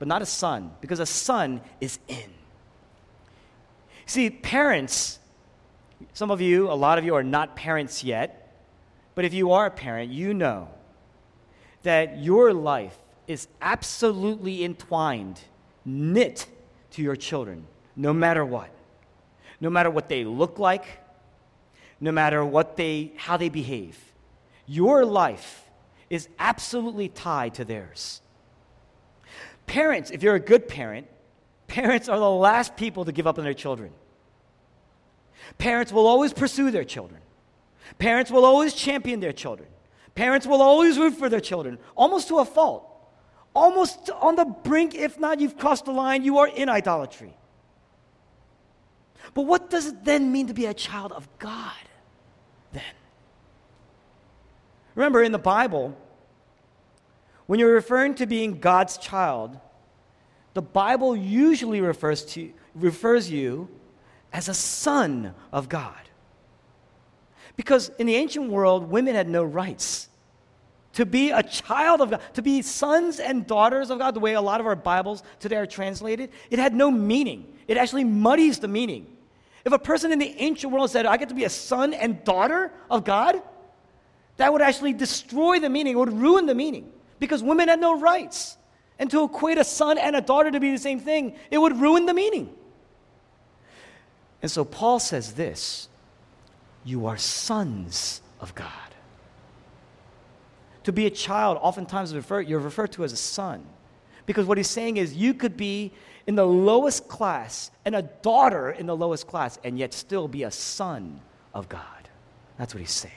[0.01, 2.31] but not a son, because a son is in.
[4.07, 5.21] See, parents,
[6.15, 8.57] some of you, a lot of you are not parents yet,
[9.15, 10.69] but if you are a parent, you know
[11.83, 15.41] that your life is absolutely entwined,
[15.85, 16.47] knit
[16.91, 18.71] to your children, no matter what.
[19.61, 20.87] No matter what they look like,
[22.01, 23.99] no matter what they, how they behave.
[24.67, 25.69] Your life
[26.09, 28.23] is absolutely tied to theirs.
[29.67, 31.07] Parents, if you're a good parent,
[31.67, 33.93] parents are the last people to give up on their children.
[35.59, 37.21] Parents will always pursue their children.
[37.99, 39.69] Parents will always champion their children.
[40.15, 42.87] Parents will always root for their children, almost to a fault.
[43.55, 47.35] Almost on the brink, if not, you've crossed the line, you are in idolatry.
[49.35, 51.73] But what does it then mean to be a child of God
[52.73, 52.83] then?
[54.95, 55.97] Remember, in the Bible,
[57.47, 59.59] when you're referring to being God's child,
[60.55, 63.69] the Bible usually refers to refers you
[64.33, 65.95] as a son of God.
[67.57, 70.09] Because in the ancient world, women had no rights.
[70.95, 74.35] To be a child of God, to be sons and daughters of God, the way
[74.35, 77.53] a lot of our Bibles today are translated, it had no meaning.
[77.69, 79.07] It actually muddies the meaning.
[79.65, 82.25] If a person in the ancient world said, I get to be a son and
[82.25, 83.43] daughter of God,
[84.37, 88.01] that would actually destroy the meaning, it would ruin the meaning, because women had no
[88.01, 88.57] rights.
[88.99, 91.79] And to equate a son and a daughter to be the same thing, it would
[91.79, 92.55] ruin the meaning.
[94.43, 95.89] And so Paul says this
[96.85, 98.67] you are sons of God.
[100.85, 103.67] To be a child, oftentimes refer, you're referred to as a son.
[104.25, 105.93] Because what he's saying is you could be
[106.27, 110.43] in the lowest class and a daughter in the lowest class and yet still be
[110.43, 111.21] a son
[111.55, 112.09] of God.
[112.59, 113.15] That's what he's saying.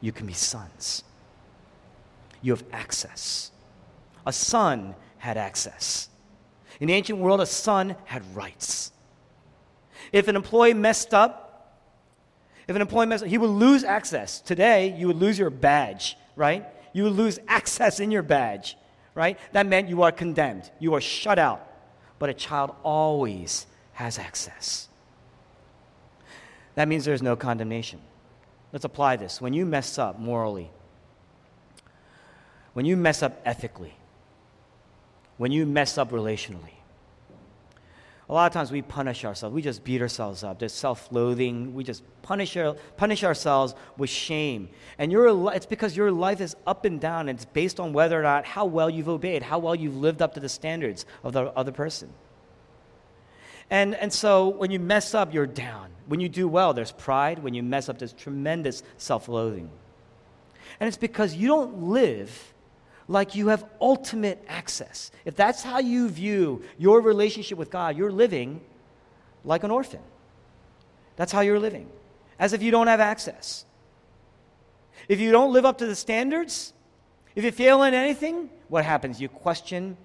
[0.00, 1.04] You can be sons.
[2.42, 3.50] You have access.
[4.26, 6.08] A son had access.
[6.80, 8.92] In the ancient world, a son had rights.
[10.12, 11.78] If an employee messed up,
[12.68, 14.40] if an employee messed up, he would lose access.
[14.40, 16.66] Today, you would lose your badge, right?
[16.92, 18.76] You would lose access in your badge,
[19.14, 19.38] right?
[19.52, 20.70] That meant you are condemned.
[20.78, 21.71] You are shut out.
[22.22, 24.86] But a child always has access.
[26.76, 28.00] That means there's no condemnation.
[28.72, 29.40] Let's apply this.
[29.40, 30.70] When you mess up morally,
[32.74, 33.94] when you mess up ethically,
[35.36, 36.74] when you mess up relationally,
[38.32, 39.54] a lot of times we punish ourselves.
[39.54, 40.58] We just beat ourselves up.
[40.58, 41.74] There's self loathing.
[41.74, 44.70] We just punish, our, punish ourselves with shame.
[44.96, 48.22] And it's because your life is up and down, and it's based on whether or
[48.22, 51.52] not how well you've obeyed, how well you've lived up to the standards of the
[51.52, 52.10] other person.
[53.68, 55.90] And, and so when you mess up, you're down.
[56.06, 57.40] When you do well, there's pride.
[57.40, 59.68] When you mess up, there's tremendous self loathing.
[60.80, 62.51] And it's because you don't live
[63.12, 65.10] like you have ultimate access.
[65.24, 68.60] If that's how you view your relationship with God, you're living
[69.44, 70.00] like an orphan.
[71.16, 71.88] That's how you're living,
[72.38, 73.66] as if you don't have access.
[75.08, 76.72] If you don't live up to the standards,
[77.34, 79.20] if you fail in anything, what happens?
[79.20, 79.96] You question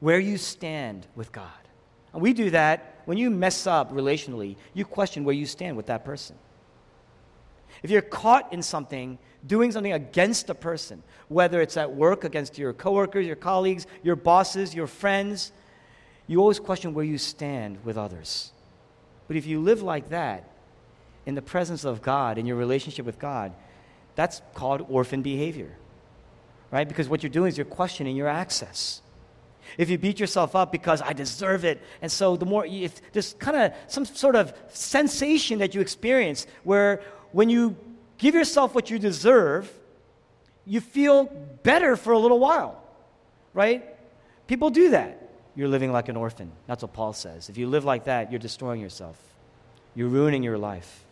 [0.00, 1.50] where you stand with God.
[2.12, 5.86] And we do that when you mess up relationally, you question where you stand with
[5.86, 6.36] that person.
[7.82, 12.58] If you're caught in something, doing something against a person, whether it's at work against
[12.58, 15.52] your coworkers, your colleagues, your bosses, your friends,
[16.26, 18.52] you always question where you stand with others.
[19.26, 20.48] But if you live like that,
[21.26, 23.52] in the presence of God, in your relationship with God,
[24.14, 25.76] that's called orphan behavior,
[26.70, 26.88] right?
[26.88, 29.00] Because what you're doing is you're questioning your access.
[29.78, 33.34] If you beat yourself up because I deserve it, and so the more, if there's
[33.34, 37.00] kind of some sort of sensation that you experience where
[37.32, 37.76] when you
[38.18, 39.70] give yourself what you deserve,
[40.64, 41.24] you feel
[41.62, 42.82] better for a little while,
[43.52, 43.84] right?
[44.46, 45.18] People do that.
[45.54, 46.52] You're living like an orphan.
[46.66, 47.48] That's what Paul says.
[47.48, 49.18] If you live like that, you're destroying yourself,
[49.94, 51.04] you're ruining your life.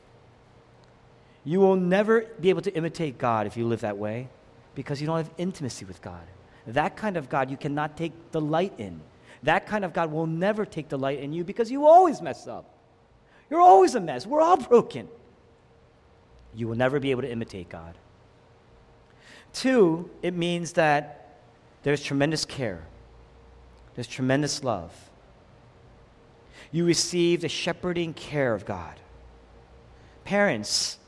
[1.44, 4.28] You will never be able to imitate God if you live that way
[4.74, 6.22] because you don't have intimacy with God.
[6.66, 9.00] That kind of God you cannot take delight in.
[9.42, 12.66] That kind of God will never take delight in you because you always mess up.
[13.48, 14.26] You're always a mess.
[14.26, 15.08] We're all broken.
[16.54, 17.94] You will never be able to imitate God.
[19.52, 21.38] Two, it means that
[21.82, 22.84] there's tremendous care,
[23.94, 24.92] there's tremendous love.
[26.72, 29.00] You receive the shepherding care of God.
[30.24, 30.98] Parents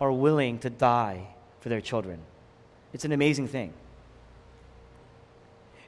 [0.00, 1.26] are willing to die
[1.60, 2.20] for their children.
[2.94, 3.74] It's an amazing thing.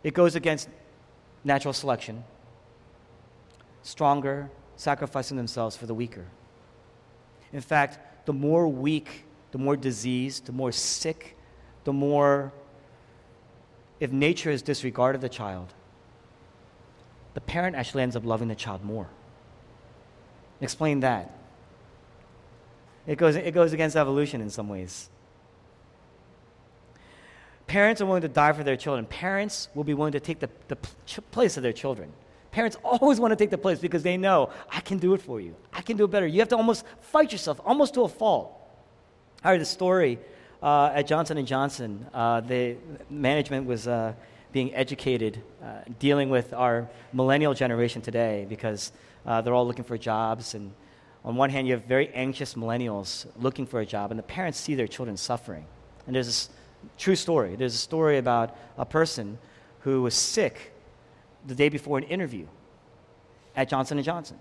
[0.03, 0.69] It goes against
[1.45, 2.25] natural selection.
[3.83, 6.27] Stronger, sacrificing themselves for the weaker.
[7.53, 11.37] In fact, the more weak, the more diseased, the more sick,
[11.85, 12.53] the more,
[14.01, 15.73] if nature has disregarded the child,
[17.35, 19.09] the parent actually ends up loving the child more.
[20.61, 21.33] Explain that.
[23.07, 25.09] It goes, it goes against evolution in some ways.
[27.67, 29.07] Parents are willing to die for their children.
[29.07, 30.77] Parents will be willing to take the, the
[31.31, 32.12] place of their children.
[32.57, 35.42] Parents always want to take the place because they know, I can do it for
[35.42, 35.55] you.
[35.75, 36.27] I can do it better.
[36.27, 38.51] You have to almost fight yourself, almost to a fault.
[39.45, 40.19] I heard a story
[40.62, 42.07] uh, at Johnson & Johnson.
[42.14, 42.77] Uh, the
[43.11, 44.14] management was uh,
[44.53, 48.90] being educated, uh, dealing with our millennial generation today because
[49.27, 50.55] uh, they're all looking for jobs.
[50.55, 50.73] And
[51.27, 54.59] on one hand, you have very anxious millennials looking for a job, and the parents
[54.59, 55.66] see their children suffering.
[56.07, 56.49] And there's this
[56.97, 57.55] true story.
[57.55, 59.37] There's a story about a person
[59.81, 60.73] who was sick
[61.47, 62.47] the day before an interview
[63.55, 64.39] at Johnson & Johnson.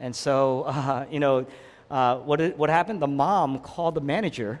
[0.00, 1.46] And so, uh, you know,
[1.90, 3.00] uh, what, what happened?
[3.00, 4.60] The mom called the manager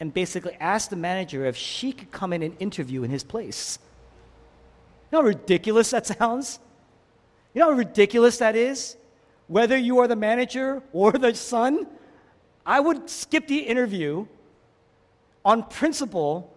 [0.00, 3.78] and basically asked the manager if she could come in and interview in his place.
[5.10, 6.58] You know how ridiculous that sounds?
[7.52, 8.96] You know how ridiculous that is?
[9.46, 11.86] Whether you are the manager or the son,
[12.64, 14.26] I would skip the interview
[15.44, 16.50] on principle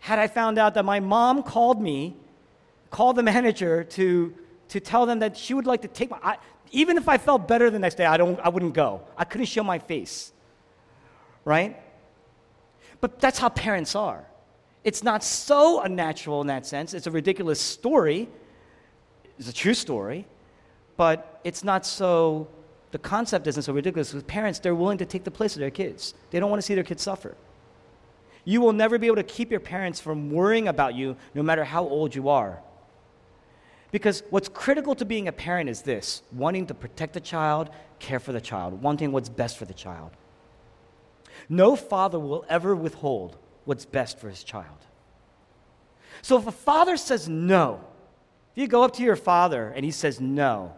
[0.00, 2.16] had I found out that my mom called me
[2.92, 4.32] call the manager to,
[4.68, 6.36] to tell them that she would like to take my, I,
[6.70, 9.02] even if I felt better the next day, I, don't, I wouldn't go.
[9.16, 10.32] I couldn't show my face.
[11.44, 11.82] Right?
[13.00, 14.24] But that's how parents are.
[14.84, 16.94] It's not so unnatural in that sense.
[16.94, 18.28] It's a ridiculous story.
[19.38, 20.26] It's a true story.
[20.96, 22.46] But it's not so,
[22.90, 24.12] the concept isn't so ridiculous.
[24.12, 26.66] With parents, they're willing to take the place of their kids, they don't want to
[26.66, 27.36] see their kids suffer.
[28.44, 31.64] You will never be able to keep your parents from worrying about you no matter
[31.64, 32.60] how old you are.
[33.92, 38.18] Because what's critical to being a parent is this wanting to protect the child, care
[38.18, 40.10] for the child, wanting what's best for the child.
[41.48, 44.78] No father will ever withhold what's best for his child.
[46.22, 47.84] So if a father says no,
[48.52, 50.74] if you go up to your father and he says no,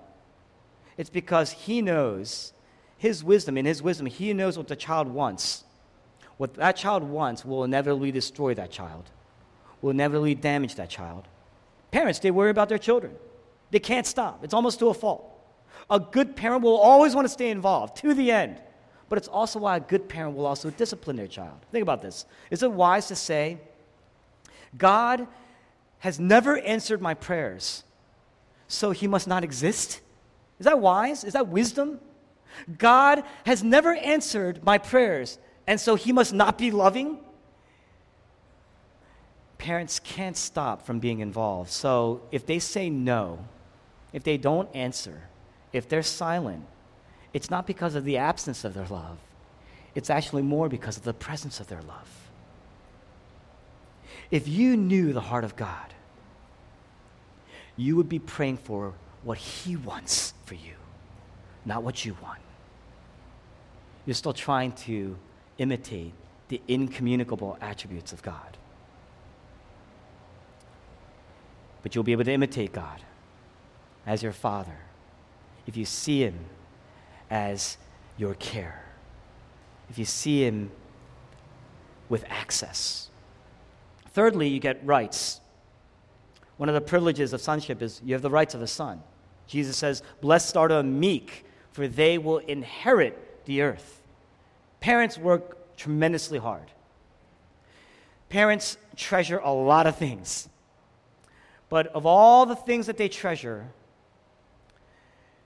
[0.96, 2.52] it's because he knows
[2.98, 3.56] his wisdom.
[3.56, 5.64] In his wisdom, he knows what the child wants.
[6.36, 9.10] What that child wants will inevitably destroy that child,
[9.80, 11.28] will inevitably damage that child.
[11.94, 13.14] Parents, they worry about their children.
[13.70, 14.42] They can't stop.
[14.42, 15.30] It's almost to a fault.
[15.88, 18.60] A good parent will always want to stay involved to the end.
[19.08, 21.54] But it's also why a good parent will also discipline their child.
[21.70, 22.26] Think about this.
[22.50, 23.58] Is it wise to say,
[24.76, 25.28] God
[26.00, 27.84] has never answered my prayers,
[28.66, 30.00] so he must not exist?
[30.58, 31.22] Is that wise?
[31.22, 32.00] Is that wisdom?
[32.76, 35.38] God has never answered my prayers,
[35.68, 37.20] and so he must not be loving?
[39.64, 41.70] Parents can't stop from being involved.
[41.70, 43.38] So if they say no,
[44.12, 45.22] if they don't answer,
[45.72, 46.66] if they're silent,
[47.32, 49.16] it's not because of the absence of their love.
[49.94, 52.28] It's actually more because of the presence of their love.
[54.30, 55.94] If you knew the heart of God,
[57.78, 58.92] you would be praying for
[59.22, 60.74] what He wants for you,
[61.64, 62.40] not what you want.
[64.04, 65.16] You're still trying to
[65.56, 66.12] imitate
[66.48, 68.58] the incommunicable attributes of God.
[71.84, 73.02] But you'll be able to imitate God
[74.06, 74.78] as your Father
[75.66, 76.38] if you see Him
[77.30, 77.76] as
[78.16, 78.84] your care,
[79.90, 80.70] if you see Him
[82.08, 83.10] with access.
[84.08, 85.40] Thirdly, you get rights.
[86.56, 89.02] One of the privileges of sonship is you have the rights of a son.
[89.46, 94.00] Jesus says, Blessed are the meek, for they will inherit the earth.
[94.80, 96.70] Parents work tremendously hard.
[98.30, 100.48] Parents treasure a lot of things.
[101.68, 103.66] But of all the things that they treasure,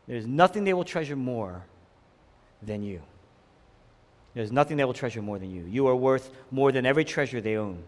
[0.07, 1.65] there's nothing they will treasure more
[2.63, 3.03] than you.
[4.35, 5.65] There's nothing they will treasure more than you.
[5.65, 7.83] You are worth more than every treasure they own.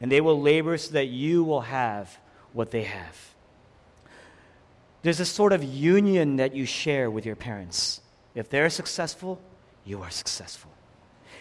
[0.00, 2.18] And they will labor so that you will have
[2.52, 3.34] what they have.
[5.02, 8.00] There's a sort of union that you share with your parents.
[8.34, 9.40] If they're successful,
[9.84, 10.70] you are successful.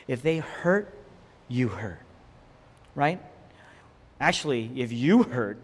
[0.08, 0.94] If they hurt,
[1.48, 2.00] you hurt.
[2.96, 3.22] Right?
[4.20, 5.60] Actually, if you hurt,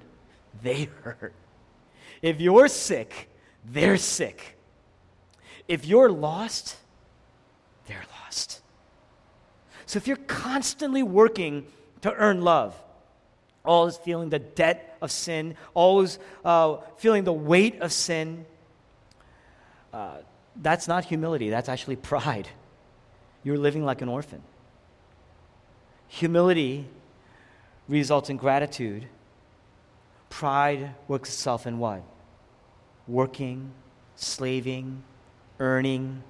[0.62, 1.34] they hurt.
[2.22, 3.30] If you're sick,
[3.66, 4.58] they're sick.
[5.68, 6.78] If you're lost,
[7.88, 8.62] they're lost.
[9.86, 11.66] So if you're constantly working
[12.02, 12.76] to earn love,
[13.66, 18.46] always feeling the debt of sin, always uh, feeling the weight of sin,
[19.94, 20.18] uh,
[20.62, 22.48] that's not humility, that's actually pride.
[23.44, 24.42] You're living like an orphan.
[26.08, 26.88] Humility
[27.88, 29.08] results in gratitude.
[30.30, 32.04] Pride works itself in what?
[33.08, 33.72] Working,
[34.16, 35.04] slaving,
[35.60, 36.24] earning,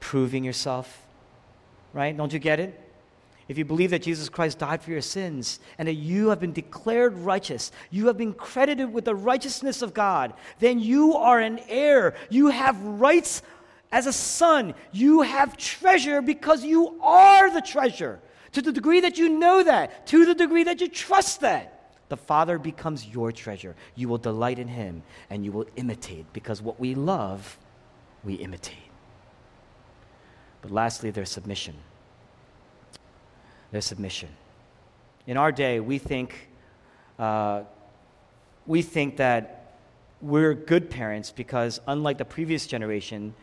[0.00, 1.06] proving yourself.
[1.92, 2.16] Right?
[2.16, 2.80] Don't you get it?
[3.46, 6.54] If you believe that Jesus Christ died for your sins and that you have been
[6.54, 11.60] declared righteous, you have been credited with the righteousness of God, then you are an
[11.68, 12.14] heir.
[12.30, 13.42] You have rights
[13.92, 14.74] as a son.
[14.92, 18.18] You have treasure because you are the treasure.
[18.54, 22.16] To the degree that you know that, to the degree that you trust that, the
[22.16, 23.74] Father becomes your treasure.
[23.96, 27.58] You will delight in Him and you will imitate because what we love,
[28.22, 28.76] we imitate.
[30.62, 31.74] But lastly, there's submission.
[33.72, 34.28] There's submission.
[35.26, 36.48] In our day, we think,
[37.18, 37.62] uh,
[38.66, 39.78] we think that
[40.20, 43.34] we're good parents because, unlike the previous generation,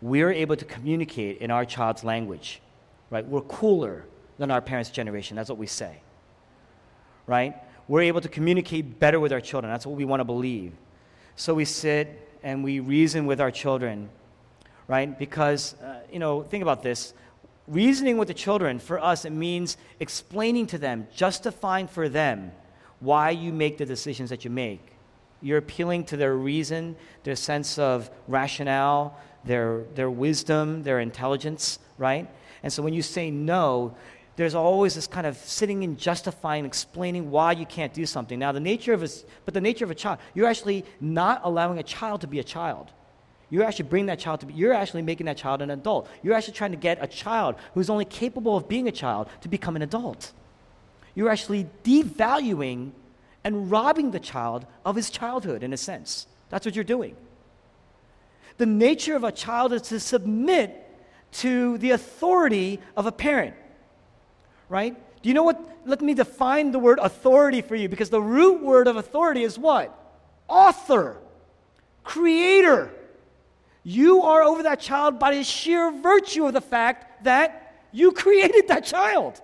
[0.00, 2.62] we're able to communicate in our child's language,
[3.10, 3.26] right?
[3.26, 4.04] We're cooler
[4.40, 5.36] than our parents' generation.
[5.36, 6.00] That's what we say,
[7.26, 7.54] right?
[7.88, 9.70] We're able to communicate better with our children.
[9.70, 10.72] That's what we want to believe.
[11.36, 14.08] So we sit and we reason with our children,
[14.88, 15.16] right?
[15.18, 17.12] Because, uh, you know, think about this.
[17.68, 22.50] Reasoning with the children, for us, it means explaining to them, justifying for them
[23.00, 24.80] why you make the decisions that you make.
[25.42, 32.26] You're appealing to their reason, their sense of rationale, their, their wisdom, their intelligence, right?
[32.62, 33.96] And so when you say no,
[34.40, 38.38] there's always this kind of sitting and justifying, explaining why you can't do something.
[38.38, 39.08] Now, the nature of a,
[39.44, 42.44] but the nature of a child, you're actually not allowing a child to be a
[42.44, 42.90] child.
[43.50, 46.08] You're actually bringing that child to be, you're actually making that child an adult.
[46.22, 49.48] You're actually trying to get a child who's only capable of being a child to
[49.48, 50.32] become an adult.
[51.14, 52.92] You're actually devaluing
[53.44, 56.26] and robbing the child of his childhood, in a sense.
[56.48, 57.14] That's what you're doing.
[58.56, 60.86] The nature of a child is to submit
[61.32, 63.54] to the authority of a parent,
[64.70, 64.94] right?
[65.22, 65.60] Do you know what?
[65.84, 69.58] Let me define the word authority for you because the root word of authority is
[69.58, 69.94] what?
[70.48, 71.18] Author,
[72.04, 72.90] creator.
[73.82, 78.68] You are over that child by the sheer virtue of the fact that you created
[78.68, 79.40] that child.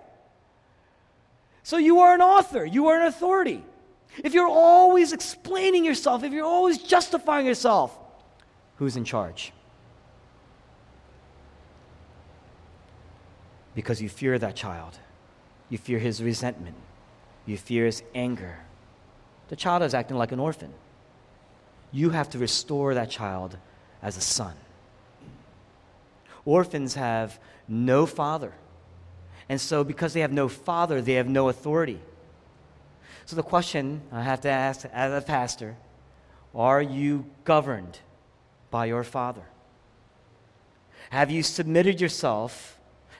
[1.63, 3.63] So you are an author, you are an authority.
[4.23, 7.99] If you're always explaining yourself, if you're always justifying yourself,
[8.77, 9.53] who's in charge.
[13.75, 14.99] Because you fear that child.
[15.69, 16.77] You fear his resentment.
[17.45, 18.59] You fear his anger.
[19.49, 20.73] The child is acting like an orphan.
[21.93, 23.57] You have to restore that child
[24.03, 24.55] as a son.
[26.45, 27.39] Orphans have
[27.69, 28.53] no father.
[29.49, 32.01] And so, because they have no father, they have no authority.
[33.27, 35.77] So, the question I have to ask as a pastor
[36.55, 38.01] Are you governed
[38.71, 39.43] by your Father?
[41.11, 42.76] Have you submitted yourself?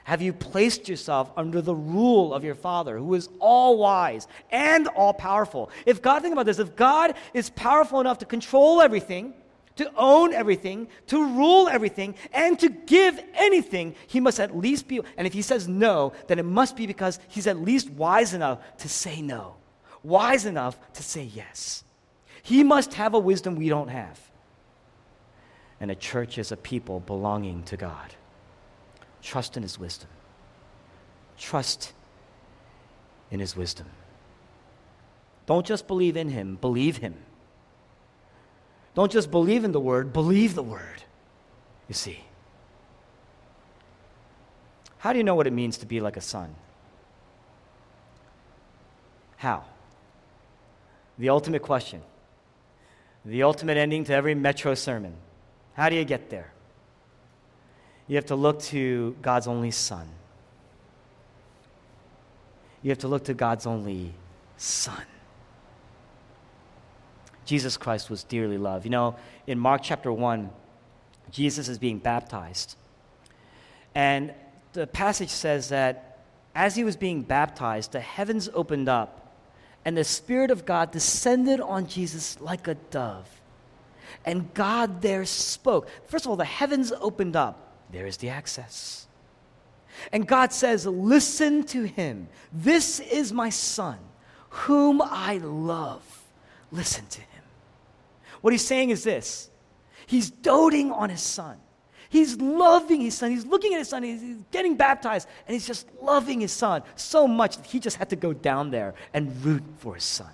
[0.07, 4.87] Have you placed yourself under the rule of your Father, who is all wise and
[4.87, 5.69] all powerful?
[5.85, 9.33] If God, think about this, if God is powerful enough to control everything,
[9.75, 15.01] to own everything, to rule everything, and to give anything, he must at least be,
[15.17, 18.59] and if he says no, then it must be because he's at least wise enough
[18.77, 19.55] to say no,
[20.03, 21.83] wise enough to say yes.
[22.43, 24.21] He must have a wisdom we don't have.
[25.81, 28.15] And a church is a people belonging to God.
[29.21, 30.09] Trust in his wisdom.
[31.37, 31.93] Trust
[33.31, 33.87] in his wisdom.
[35.45, 37.15] Don't just believe in him, believe him.
[38.95, 41.03] Don't just believe in the word, believe the word.
[41.87, 42.23] You see.
[44.97, 46.55] How do you know what it means to be like a son?
[49.37, 49.63] How?
[51.17, 52.01] The ultimate question.
[53.23, 55.13] The ultimate ending to every metro sermon.
[55.73, 56.51] How do you get there?
[58.07, 60.07] You have to look to God's only Son.
[62.81, 64.13] You have to look to God's only
[64.57, 65.03] Son.
[67.45, 68.85] Jesus Christ was dearly loved.
[68.85, 70.49] You know, in Mark chapter 1,
[71.31, 72.75] Jesus is being baptized.
[73.95, 74.33] And
[74.73, 76.19] the passage says that
[76.53, 79.35] as he was being baptized, the heavens opened up,
[79.85, 83.41] and the Spirit of God descended on Jesus like a dove.
[84.25, 85.87] And God there spoke.
[86.07, 87.66] First of all, the heavens opened up.
[87.91, 89.07] There is the access.
[90.11, 92.27] And God says, Listen to him.
[92.51, 93.97] This is my son,
[94.49, 96.03] whom I love.
[96.71, 97.43] Listen to him.
[98.41, 99.49] What he's saying is this
[100.05, 101.57] He's doting on his son.
[102.09, 103.31] He's loving his son.
[103.31, 104.03] He's looking at his son.
[104.03, 104.21] He's,
[104.51, 108.15] getting baptized, and he's just loving his son so much that he just had to
[108.15, 110.31] go down there and root for his son.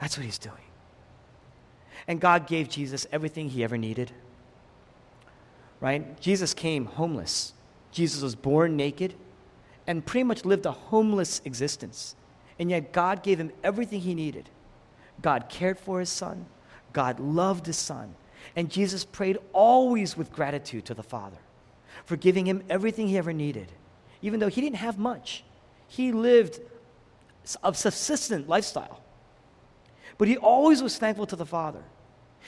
[0.00, 0.56] That's what he's doing.
[2.08, 4.10] And God gave Jesus everything he ever needed.
[5.80, 6.20] Right?
[6.20, 7.52] Jesus came homeless.
[7.92, 9.14] Jesus was born naked
[9.86, 12.14] and pretty much lived a homeless existence.
[12.58, 14.50] And yet God gave him everything he needed.
[15.22, 16.46] God cared for his son.
[16.92, 18.14] God loved his son.
[18.56, 21.38] And Jesus prayed always with gratitude to the Father
[22.04, 23.72] for giving him everything he ever needed,
[24.22, 25.44] even though he didn't have much.
[25.86, 26.60] He lived
[27.62, 29.02] a subsistent lifestyle.
[30.18, 31.82] But he always was thankful to the Father.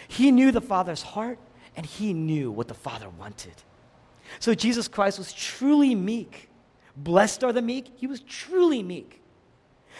[0.08, 1.38] He knew the Father's heart,
[1.76, 3.54] and he knew what the Father wanted.
[4.38, 6.48] So Jesus Christ was truly meek.
[6.96, 7.92] Blessed are the meek.
[7.96, 9.20] He was truly meek.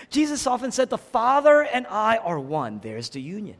[0.09, 2.81] Jesus often said, The Father and I are one.
[2.83, 3.57] There's the union.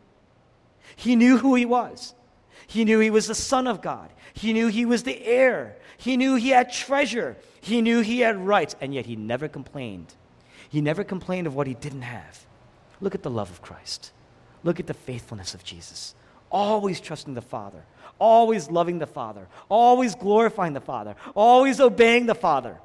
[0.97, 2.15] He knew who he was.
[2.67, 4.11] He knew he was the Son of God.
[4.33, 5.77] He knew he was the heir.
[5.97, 7.37] He knew he had treasure.
[7.61, 10.15] He knew he had rights, and yet he never complained.
[10.69, 12.47] He never complained of what he didn't have.
[13.01, 14.13] Look at the love of Christ.
[14.63, 16.15] Look at the faithfulness of Jesus.
[16.51, 17.85] Always trusting the Father,
[18.19, 22.79] always loving the Father, always glorifying the Father, always obeying the Father.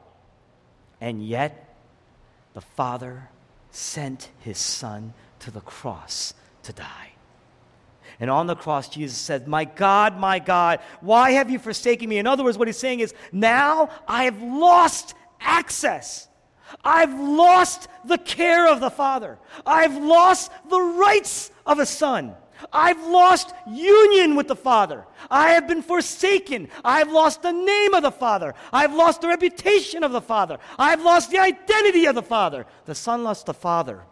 [1.02, 1.76] And yet,
[2.54, 3.30] the Father
[3.72, 7.12] sent his Son to the cross to die.
[8.20, 12.18] And on the cross, Jesus said, My God, my God, why have you forsaken me?
[12.18, 16.28] In other words, what he's saying is, Now I have lost access.
[16.84, 19.38] I've lost the care of the Father.
[19.66, 22.36] I've lost the rights of a son.
[22.72, 25.06] I've lost union with the Father.
[25.30, 26.70] I have been forsaken.
[26.84, 28.54] I've lost the name of the Father.
[28.72, 30.58] I've lost the reputation of the Father.
[30.78, 32.66] I've lost the identity of the Father.
[32.86, 34.04] The Son lost the Father.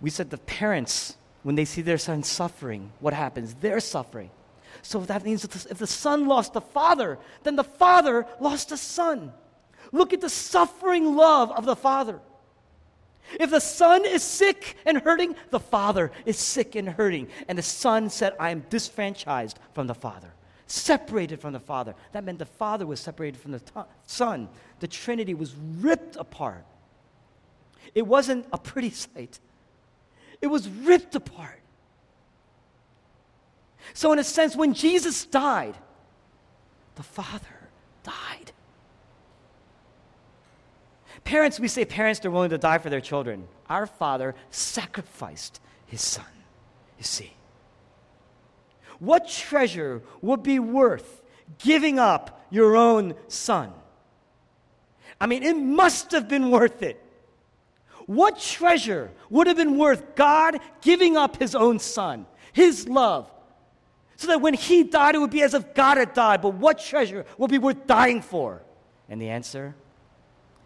[0.00, 3.54] We said the parents when they see their son suffering, what happens?
[3.54, 4.30] They're suffering.
[4.82, 9.32] So that means if the son lost the father, then the father lost the son.
[9.92, 12.20] Look at the suffering love of the father.
[13.40, 17.28] If the son is sick and hurting, the father is sick and hurting.
[17.48, 20.32] And the son said, I am disfranchised from the father,
[20.66, 21.94] separated from the father.
[22.12, 24.48] That meant the father was separated from the t- son.
[24.80, 26.64] The Trinity was ripped apart.
[27.94, 29.40] It wasn't a pretty sight.
[30.40, 31.60] It was ripped apart.
[33.92, 35.76] So, in a sense, when Jesus died,
[36.94, 37.68] the Father
[38.02, 38.52] died.
[41.24, 43.48] Parents, we say parents, they're willing to die for their children.
[43.68, 46.24] Our Father sacrificed His Son.
[46.98, 47.32] You see.
[48.98, 51.22] What treasure would be worth
[51.58, 53.72] giving up your own son?
[55.20, 57.00] I mean, it must have been worth it.
[58.06, 63.30] What treasure would have been worth God giving up his own son, his love,
[64.16, 66.42] so that when he died, it would be as if God had died?
[66.42, 68.62] But what treasure would be worth dying for?
[69.08, 69.74] And the answer,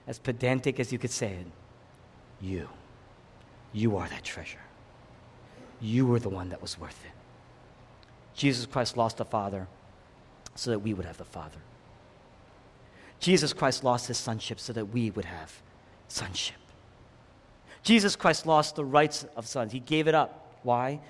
[0.08, 1.46] as pedantic as you could say it,
[2.40, 2.68] you.
[3.72, 4.58] You are that treasure.
[5.80, 7.12] you were the one that was worth it.
[8.34, 9.68] Jesus Christ lost the Father
[10.56, 11.58] so that we would have the Father.
[13.20, 15.52] Jesus Christ lost his sonship so that we would have
[16.08, 16.56] sonship.
[17.84, 19.70] Jesus Christ lost the rights of sons.
[19.70, 20.56] He gave it up.
[20.62, 21.00] Why?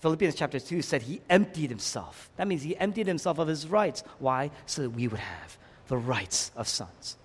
[0.00, 2.28] Philippians chapter 2 said he emptied himself.
[2.36, 4.02] That means he emptied himself of his rights.
[4.18, 4.50] Why?
[4.66, 5.56] So that we would have
[5.88, 7.16] the rights of sons.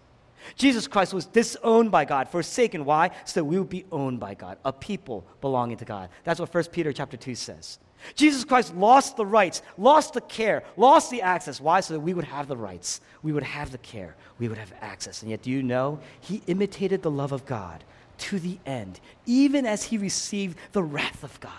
[0.55, 2.85] Jesus Christ was disowned by God, forsaken.
[2.85, 3.11] Why?
[3.25, 6.09] So that we would be owned by God, a people belonging to God.
[6.23, 7.79] That's what 1 Peter chapter 2 says.
[8.15, 11.61] Jesus Christ lost the rights, lost the care, lost the access.
[11.61, 11.79] Why?
[11.81, 14.73] So that we would have the rights, we would have the care, we would have
[14.81, 15.21] access.
[15.21, 15.99] And yet, do you know?
[16.19, 17.83] He imitated the love of God
[18.19, 21.53] to the end, even as he received the wrath of God.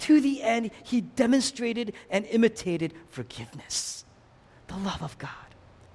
[0.00, 4.04] To the end, he demonstrated and imitated forgiveness,
[4.66, 5.30] the love of God,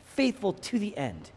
[0.03, 1.31] faithful to the end.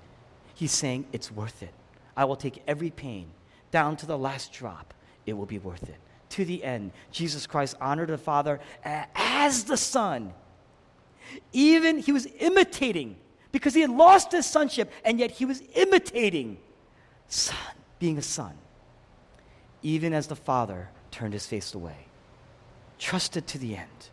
[0.58, 1.72] He's saying, It's worth it.
[2.16, 3.28] I will take every pain
[3.70, 4.92] down to the last drop.
[5.24, 5.98] It will be worth it.
[6.30, 10.34] To the end, Jesus Christ honored the Father as the Son.
[11.52, 13.16] Even he was imitating
[13.52, 16.58] because he had lost his sonship, and yet he was imitating
[17.28, 17.56] Son,
[17.98, 18.54] being a son
[19.82, 22.06] even as the Father turned his face away.
[22.98, 24.08] Trusted to the end.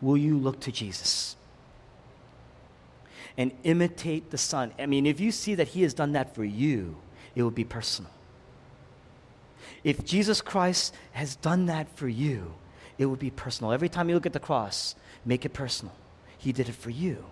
[0.00, 1.36] Will you look to Jesus?
[3.40, 4.72] And imitate the Son.
[4.78, 6.96] I mean, if you see that He has done that for you,
[7.34, 8.10] it will be personal.
[9.82, 12.52] If Jesus Christ has done that for you,
[12.98, 13.72] it will be personal.
[13.72, 15.94] Every time you look at the cross, make it personal.
[16.36, 17.24] He did it for you.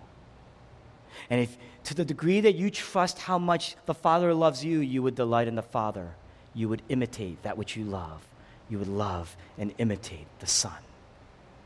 [1.29, 5.03] And if to the degree that you trust how much the Father loves you, you
[5.03, 6.15] would delight in the Father
[6.53, 8.27] you would imitate that which you love.
[8.69, 10.75] You would love and imitate the Son.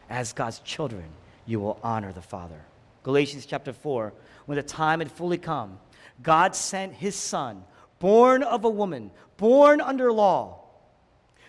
[0.09, 1.05] As God's children,
[1.45, 2.61] you will honor the Father.
[3.03, 4.13] Galatians chapter 4
[4.45, 5.79] when the time had fully come,
[6.21, 7.63] God sent his Son,
[7.99, 10.59] born of a woman, born under law,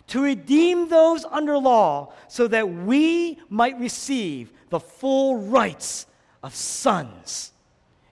[0.09, 6.07] to redeem those under law so that we might receive the full rights
[6.43, 7.53] of sons.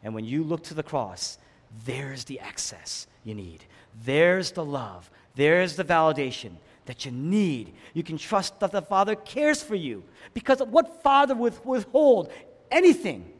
[0.02, 1.38] And when you look to the cross,
[1.84, 3.64] there's the access you need.
[4.04, 5.10] There's the love.
[5.34, 6.52] There's the validation
[6.86, 7.74] that you need.
[7.94, 10.02] You can trust that the Father cares for you.
[10.34, 12.32] Because what father would withhold
[12.70, 13.31] anything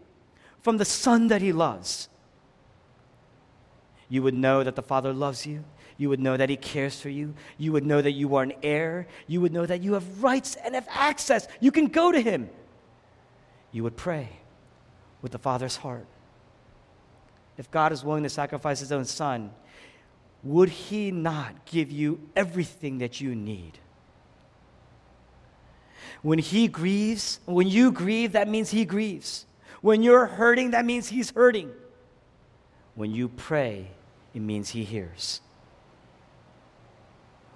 [0.62, 2.08] from the Son that he loves?
[4.08, 5.64] You would know that the Father loves you.
[5.96, 7.34] You would know that He cares for you.
[7.58, 9.06] You would know that you are an heir.
[9.26, 11.46] You would know that you have rights and have access.
[11.60, 12.50] You can go to Him.
[13.70, 14.28] You would pray
[15.22, 16.06] with the Father's heart.
[17.56, 19.52] If God is willing to sacrifice His own Son,
[20.42, 23.78] would He not give you everything that you need?
[26.22, 29.46] When He grieves, when you grieve, that means He grieves.
[29.82, 31.70] When you're hurting, that means He's hurting.
[32.94, 33.88] When you pray,
[34.32, 35.40] it means He hears.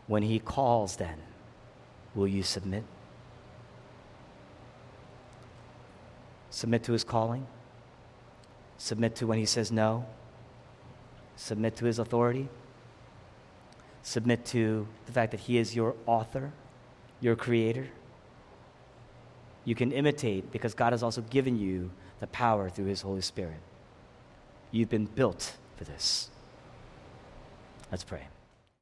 [0.06, 1.18] When He calls, then,
[2.14, 2.84] will you submit?
[6.50, 7.46] Submit to His calling?
[8.76, 10.04] Submit to when He says no?
[11.36, 12.48] Submit to His authority?
[14.06, 16.52] submit to the fact that He is your author,
[17.20, 17.88] your creator.
[19.64, 21.90] You can imitate because God has also given you
[22.20, 23.60] the power through His Holy Spirit.
[24.70, 26.30] You've been built for this.
[27.90, 28.28] Let's pray.